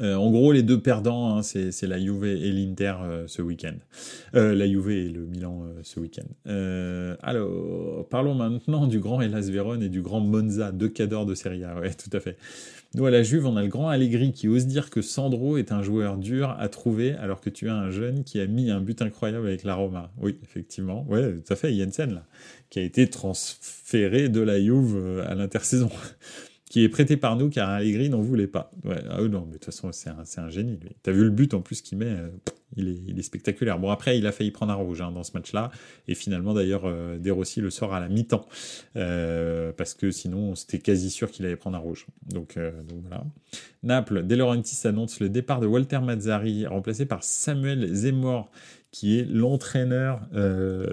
[0.00, 3.74] euh, en gros, les deux perdants, hein, c'est la Juve et l'Inter euh, ce week-end.
[4.34, 6.26] Euh, la Juve et le Milan ce week-end.
[7.22, 11.64] alors, parlons maintenant du grand Hellas Vérone et du grand Monza, deux cadors de Serie
[11.64, 11.78] A.
[11.80, 12.36] Ouais, tout à fait.
[12.94, 15.72] Nous, à la Juve, on a le grand Allegri qui ose dire que Sandro est
[15.72, 18.80] un joueur dur à trouver, alors que tu as un jeune qui a mis un
[18.80, 20.12] but incroyable avec la Roma.
[20.18, 21.04] Oui, effectivement.
[21.08, 22.24] Ouais, tout à fait, Jensen, là,
[22.70, 25.90] qui a été transféré de la Juve à l'intersaison
[26.68, 28.72] qui est prêté par nous car Allegri n'en voulait pas.
[28.84, 30.10] Ouais, ah non, mais de toute façon, c'est
[30.40, 30.78] un, génie.
[31.02, 32.28] T'as vu le but en plus qu'il met euh,
[32.76, 33.78] il, est, spectaculaire.
[33.78, 35.70] Bon, après, il a failli prendre un rouge hein, dans ce match-là.
[36.08, 38.46] Et finalement, d'ailleurs, euh, De Rossi le sort à la mi-temps.
[38.96, 42.06] Euh, parce que sinon, c'était quasi sûr qu'il allait prendre un rouge.
[42.28, 43.24] Donc, euh, donc voilà.
[43.82, 48.50] Naples, De Laurentiis annonce le départ de Walter Mazzari, remplacé par Samuel Zemmour
[48.92, 50.86] qui est l'entraîneur, euh,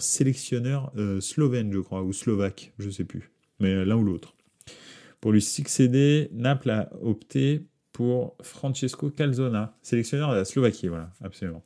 [0.00, 3.30] sélectionneur slovène, je crois, ou slovaque, je sais plus
[3.60, 4.34] mais l'un ou l'autre.
[5.20, 11.64] Pour lui succéder, Naples a opté pour Francesco Calzona, sélectionneur de la Slovaquie, voilà, absolument.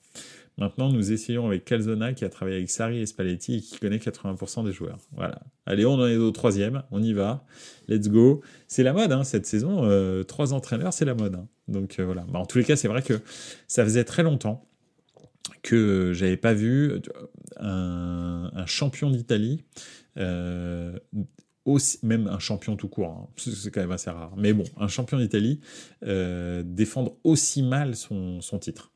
[0.60, 3.96] Maintenant, nous essayons avec Calzona, qui a travaillé avec Sari et Spalletti et qui connaît
[3.96, 4.98] 80% des joueurs.
[5.16, 5.40] Voilà.
[5.64, 7.44] Allez, on en est au troisième, on y va.
[7.88, 8.42] Let's go.
[8.68, 9.84] C'est la mode, hein, cette saison.
[9.84, 11.36] Euh, trois entraîneurs, c'est la mode.
[11.36, 11.48] Hein.
[11.66, 12.26] Donc euh, voilà.
[12.28, 13.14] Bah, en tous les cas, c'est vrai que
[13.68, 14.68] ça faisait très longtemps
[15.62, 17.00] que j'avais pas vu
[17.56, 19.64] un, champion d'Italie
[20.18, 20.98] euh,
[22.02, 25.18] même un champion tout court, hein, c'est quand même assez rare, mais bon, un champion
[25.18, 25.60] d'Italie
[26.04, 28.92] euh, défendre aussi mal son, titre.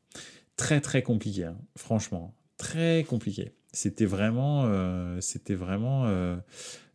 [0.57, 2.33] Très très compliqué, hein, franchement.
[2.57, 3.51] très compliqué.
[3.71, 4.69] C'était vraiment,
[5.19, 6.05] c'était vraiment,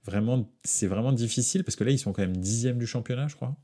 [0.06, 3.36] vraiment, c'est vraiment difficile parce que là, ils sont quand même dixième du championnat, je
[3.36, 3.54] crois.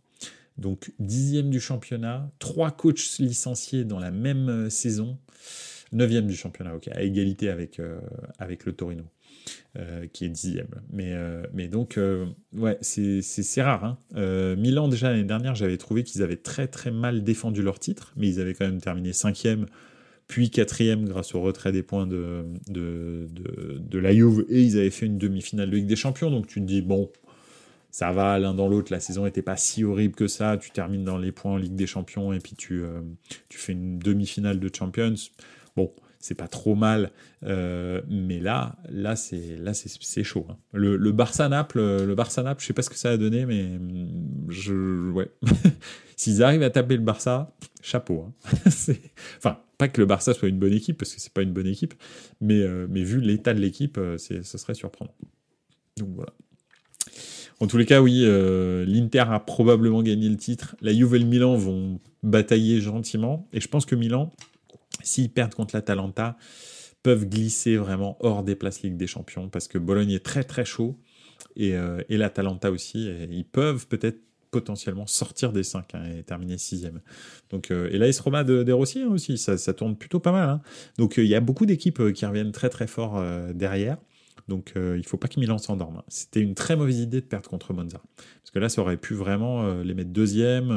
[0.58, 5.18] Donc dixième du championnat, trois coachs licenciés dans la même saison,
[5.92, 7.80] neuvième du championnat, ok, à égalité avec,
[8.38, 9.04] avec le Torino.
[9.78, 10.68] Euh, qui est dixième.
[10.90, 12.24] Mais, euh, mais donc, euh,
[12.54, 13.84] ouais, c'est rare.
[13.84, 14.56] Hein.
[14.56, 18.28] Milan, déjà l'année dernière, j'avais trouvé qu'ils avaient très très mal défendu leur titre, mais
[18.28, 19.66] ils avaient quand même terminé cinquième,
[20.28, 23.28] puis quatrième grâce au retrait des points de, de,
[23.78, 26.30] de, la Juve, et ils avaient fait une demi-finale de Ligue des Champions.
[26.30, 27.10] Donc tu te dis, bon,
[27.90, 31.04] ça va l'un dans l'autre, la saison n'était pas si horrible que ça, tu termines
[31.04, 32.82] dans les points en Ligue des Champions, et puis tu,
[33.50, 35.14] tu fais une demi-finale de Champions.
[35.76, 35.92] Bon,
[36.26, 37.12] c'est pas trop mal.
[37.44, 40.46] Euh, mais là, là c'est là c'est chaud.
[40.50, 40.56] Hein.
[40.72, 43.78] Le, Barça Naples, le Barça Naples, je sais pas ce que ça a donné, mais
[43.78, 45.30] mm, je ouais.
[46.16, 48.26] S'ils arrivent à taper le Barça, chapeau.
[48.26, 48.32] Hein.
[49.38, 51.66] enfin, pas que le Barça soit une bonne équipe parce que c'est pas une bonne
[51.66, 51.94] équipe,
[52.40, 55.14] mais euh, vu l'état de l'équipe, euh, ce serait surprenant.
[55.96, 56.32] Donc voilà.
[57.60, 58.26] En tous les cas, oui,
[58.86, 60.76] l'Inter a probablement gagné le titre.
[60.82, 63.48] La Juve et le Milan vont batailler gentiment.
[63.54, 64.30] Et je pense que Milan,
[65.06, 66.36] s'ils perdent contre l'Atalanta,
[67.02, 70.64] peuvent glisser vraiment hors des places Ligue des Champions parce que Bologne est très très
[70.64, 70.98] chaud
[71.54, 73.08] et, euh, l'Atalanta aussi.
[73.30, 74.18] Ils peuvent peut-être
[74.50, 76.88] potentiellement sortir des 5 hein, et terminer 6
[77.50, 80.32] Donc, euh, et l'AS Roma de, des Rossi hein, aussi, ça, ça, tourne plutôt pas
[80.32, 80.48] mal.
[80.48, 80.60] Hein.
[80.98, 83.22] Donc euh, il y a beaucoup d'équipes qui reviennent très très fort
[83.54, 83.98] derrière.
[84.48, 86.02] Donc il il faut pas que Milan s'endorme.
[86.08, 88.00] C'était une très mauvaise idée de perdre contre Monza.
[88.16, 90.70] Parce que là, ça aurait pu vraiment les mettre deuxième,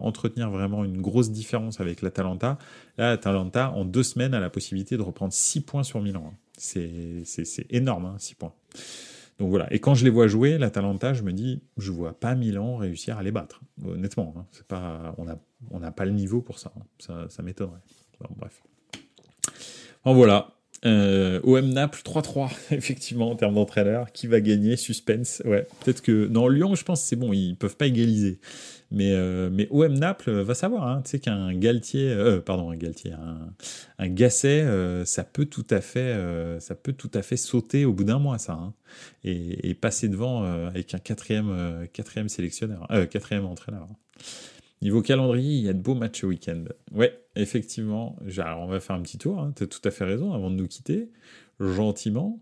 [0.00, 2.58] entretenir vraiment une grosse différence avec l'Atalanta.
[2.96, 6.32] Là, l'Atalanta, en deux semaines, a la possibilité de reprendre 6 points sur Milan.
[6.32, 6.36] Hein.
[6.56, 8.52] C'est énorme, 6 points.
[9.38, 9.72] Donc voilà.
[9.72, 13.18] Et quand je les vois jouer, l'Atalanta, je me dis, je vois pas Milan réussir
[13.18, 13.60] à les battre.
[13.84, 14.44] Honnêtement, hein.
[14.50, 15.38] c'est pas, on n'a
[15.70, 16.72] on a pas le niveau pour ça.
[16.76, 16.82] Hein.
[16.98, 17.80] Ça, ça m'étonnerait.
[18.36, 18.62] bref.
[20.04, 20.57] Bon, voilà.
[20.84, 24.12] Euh, OM Naples 3-3, effectivement, en termes d'entraîneur.
[24.12, 24.76] Qui va gagner?
[24.76, 25.42] Suspense.
[25.44, 26.26] Ouais, peut-être que.
[26.28, 28.38] Non, Lyon, je pense c'est bon, ils peuvent pas égaliser.
[28.90, 30.86] Mais, euh, mais OM Naples va savoir.
[30.86, 32.10] Hein, tu sais qu'un Galtier.
[32.10, 33.12] Euh, pardon, un Galtier.
[33.98, 34.64] Un, Gasset,
[35.04, 36.16] ça, peut tout à fait,
[36.60, 38.52] ça peut tout à fait sauter au bout d'un mois, ça.
[38.52, 38.74] Hein,
[39.24, 42.88] et, et, passer devant avec un quatrième, quatrième sélectionneur.
[43.10, 43.88] quatrième entraîneur.
[43.90, 43.96] Hein.
[44.80, 46.64] Niveau calendrier, il y a de beaux matchs au week-end.
[46.92, 48.16] Ouais, effectivement.
[48.22, 49.40] on va faire un petit tour.
[49.40, 49.52] Hein.
[49.56, 51.10] Tu as tout à fait raison avant de nous quitter.
[51.58, 52.40] Gentiment.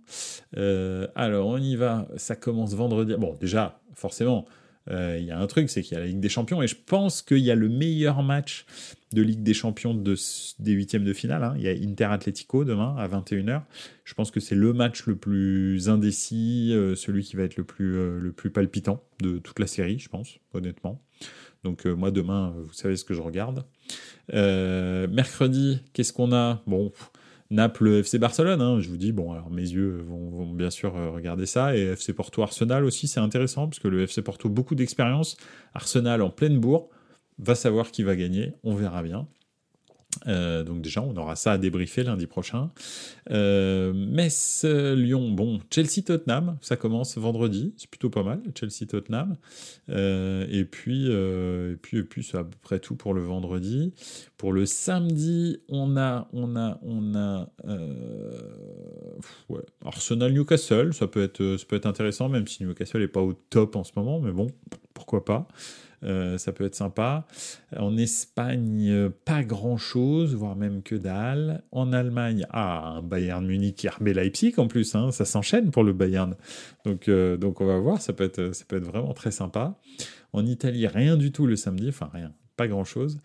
[0.58, 2.08] Euh, alors, on y va.
[2.16, 3.14] Ça commence vendredi.
[3.18, 4.44] Bon, déjà, forcément,
[4.90, 6.62] euh, il y a un truc, c'est qu'il y a la Ligue des Champions.
[6.62, 8.66] Et je pense qu'il y a le meilleur match
[9.12, 10.14] de Ligue des Champions de,
[10.58, 11.42] des huitièmes de finale.
[11.42, 11.54] Hein.
[11.56, 13.62] Il y a Inter Atletico demain à 21h.
[14.04, 17.64] Je pense que c'est le match le plus indécis, euh, celui qui va être le
[17.64, 21.00] plus, le plus palpitant de toute la série, je pense, honnêtement.
[21.64, 23.64] Donc euh, moi demain, vous savez ce que je regarde.
[24.34, 26.62] Euh, mercredi, qu'est-ce qu'on a?
[26.66, 26.92] Bon,
[27.50, 28.60] Naples, FC Barcelone.
[28.60, 31.76] Hein, je vous dis, bon, mes yeux vont, bien sûr euh, regarder ça.
[31.76, 35.36] Et FC Porto Arsenal aussi, c'est intéressant parce que le FC Porto, beaucoup d'expérience.
[35.74, 36.88] Arsenal en pleine bourre,
[37.38, 38.54] va savoir qui va gagner.
[38.64, 39.28] On verra bien.
[40.26, 42.70] Euh, donc déjà, on aura ça à débriefer lundi prochain.
[43.30, 49.36] Euh, Metz, Lyon, bon, Chelsea-Tottenham, ça commence vendredi, c'est plutôt pas mal, Chelsea-Tottenham.
[49.88, 53.92] Euh, et puis, et puis, et puis, c'est à peu près tout pour le vendredi.
[54.36, 57.48] Pour le samedi, on a, on a, on a,
[59.48, 63.84] ouais, Arsenal-Newcastle, ça ça peut être intéressant, même si Newcastle n'est pas au top en
[63.84, 64.48] ce moment, mais bon,
[64.92, 65.48] pourquoi pas.
[66.02, 67.26] Euh, ça peut être sympa.
[67.76, 71.62] En Espagne, pas grand-chose, voire même que dalle.
[71.72, 75.92] En Allemagne, ah, un Bayern Munich, RB Leipzig en plus, hein, ça s'enchaîne pour le
[75.92, 76.34] Bayern.
[76.84, 79.78] Donc, euh, donc on va voir, ça peut, être, ça peut être vraiment très sympa.
[80.32, 83.18] En Italie, rien du tout le samedi, enfin rien, pas grand-chose.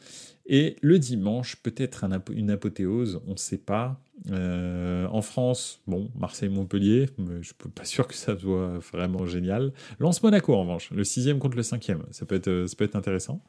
[0.53, 4.03] Et le dimanche, peut-être une apothéose, on ne sait pas.
[4.31, 9.71] Euh, en France, bon, Marseille-Montpellier, mais je suis pas sûr que ça soit vraiment génial.
[9.99, 12.97] Lance Monaco en revanche, le sixième contre le cinquième, ça peut être, ça peut être
[12.97, 13.41] intéressant.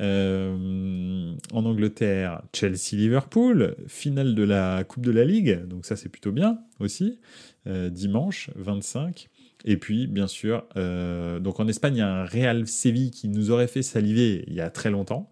[0.00, 6.30] Euh, en Angleterre, Chelsea-Liverpool, finale de la Coupe de la Ligue, donc ça c'est plutôt
[6.30, 7.18] bien aussi.
[7.66, 9.28] Euh, dimanche 25.
[9.64, 10.64] Et puis, bien sûr,
[11.40, 14.54] donc en Espagne, il y a un Real Séville qui nous aurait fait saliver il
[14.54, 15.28] y a très longtemps.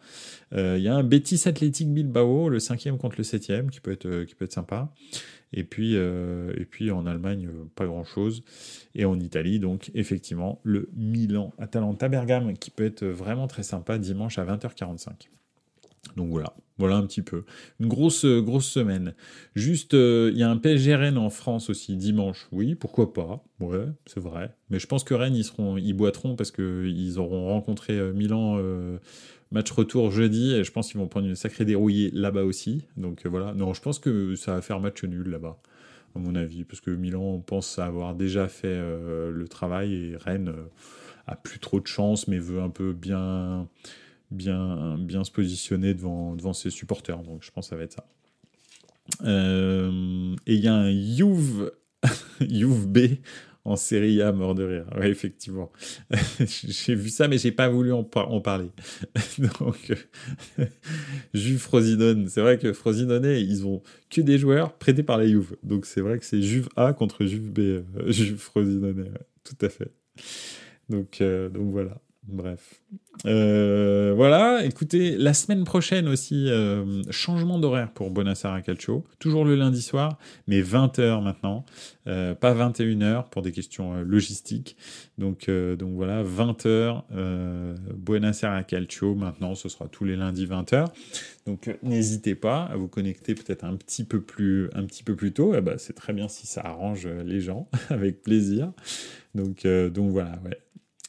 [0.52, 3.92] Euh, il y a un Betis Athletic Bilbao, le cinquième contre le septième, qui peut
[3.92, 4.92] être, euh, qui peut être sympa.
[5.52, 8.44] Et puis, euh, et puis en Allemagne, pas grand-chose.
[8.94, 13.98] Et en Italie, donc effectivement, le Milan Atalanta Bergame, qui peut être vraiment très sympa
[13.98, 15.28] dimanche à 20h45.
[16.16, 17.44] Donc voilà, voilà un petit peu.
[17.80, 19.14] Une grosse, grosse semaine.
[19.54, 22.46] Juste, il y a un PSG Rennes en France aussi dimanche.
[22.52, 23.44] Oui, pourquoi pas.
[23.60, 24.54] Ouais, c'est vrai.
[24.70, 28.60] Mais je pense que Rennes, ils, seront, ils boiteront parce qu'ils auront rencontré Milan
[29.52, 32.86] match retour jeudi et je pense qu'ils vont prendre une sacrée dérouillée là-bas aussi.
[32.96, 33.54] Donc voilà.
[33.54, 35.58] Non, je pense que ça va faire match nul là-bas
[36.16, 40.48] à mon avis, parce que Milan pense avoir déjà fait euh, le travail et Rennes
[40.48, 40.66] euh,
[41.26, 43.68] a plus trop de chance, mais veut un peu bien,
[44.30, 47.22] bien, bien se positionner devant, devant ses supporters.
[47.22, 48.06] Donc je pense que ça va être ça.
[49.24, 51.72] Euh, et il y a un Juve,
[52.40, 52.98] Juve B
[53.66, 54.86] en série A, mort de rire.
[54.96, 55.72] Oui, effectivement.
[56.40, 58.70] j'ai vu ça, mais j'ai pas voulu en, parler.
[59.60, 59.92] Donc,
[61.34, 62.28] Juve Frosinone.
[62.28, 65.56] C'est vrai que Frosinone, ils ont que des joueurs prêtés par la Juve.
[65.64, 67.58] Donc, c'est vrai que c'est Juve A contre Juve B.
[67.58, 69.08] Euh, Juve Frosinone.
[69.42, 69.90] Tout à fait.
[70.88, 72.00] Donc, euh, donc voilà.
[72.28, 72.80] Bref.
[73.24, 79.04] Euh, voilà, écoutez, la semaine prochaine aussi, euh, changement d'horaire pour Bonassara Calcio.
[79.20, 80.18] Toujours le lundi soir,
[80.48, 81.64] mais 20h maintenant.
[82.08, 84.76] Euh, pas 21h pour des questions logistiques.
[85.18, 87.04] Donc, donc voilà, 20h,
[87.96, 89.14] Buenos Calcio.
[89.14, 90.86] Maintenant, ce sera tous les lundis 20h.
[91.46, 95.32] Donc n'hésitez pas à vous connecter peut-être un petit peu plus, un petit peu plus
[95.32, 95.54] tôt.
[95.56, 98.72] Eh ben, c'est très bien si ça arrange les gens, avec plaisir.
[99.34, 100.58] Donc, donc voilà, ouais.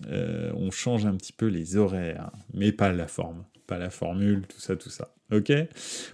[0.05, 4.45] Euh, on change un petit peu les horaires, mais pas la forme, pas la formule,
[4.47, 5.13] tout ça, tout ça.
[5.29, 5.51] Ok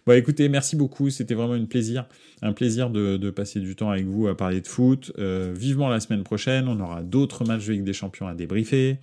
[0.07, 1.11] Bon, écoutez, merci beaucoup.
[1.11, 2.07] C'était vraiment un plaisir,
[2.41, 5.11] un plaisir de, passer du temps avec vous à parler de foot.
[5.19, 8.97] Euh, vivement la semaine prochaine, on aura d'autres matchs de Ligue des Champions à débriefer,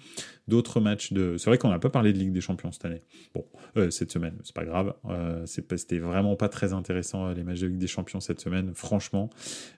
[0.48, 1.36] d'autres matchs de.
[1.38, 3.02] C'est vrai qu'on n'a pas parlé de Ligue des Champions cette année.
[3.34, 3.44] Bon,
[3.76, 4.94] euh, cette semaine, c'est pas grave.
[5.08, 9.30] Euh, c'était vraiment pas très intéressant les matchs de Ligue des Champions cette semaine, franchement.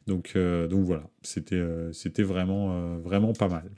[0.06, 3.70] Donc, donc voilà, c'était vraiment vraiment pas mal.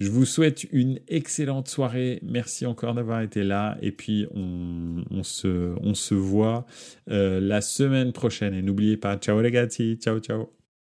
[0.00, 2.18] Je vous souhaite une excellente soirée.
[2.22, 3.78] Merci encore d'avoir été là.
[3.80, 6.66] Et puis, on se, on se voit
[7.10, 8.54] euh, la semaine prochaine.
[8.54, 10.63] Et n'oubliez pas, ciao les gars, ciao ciao.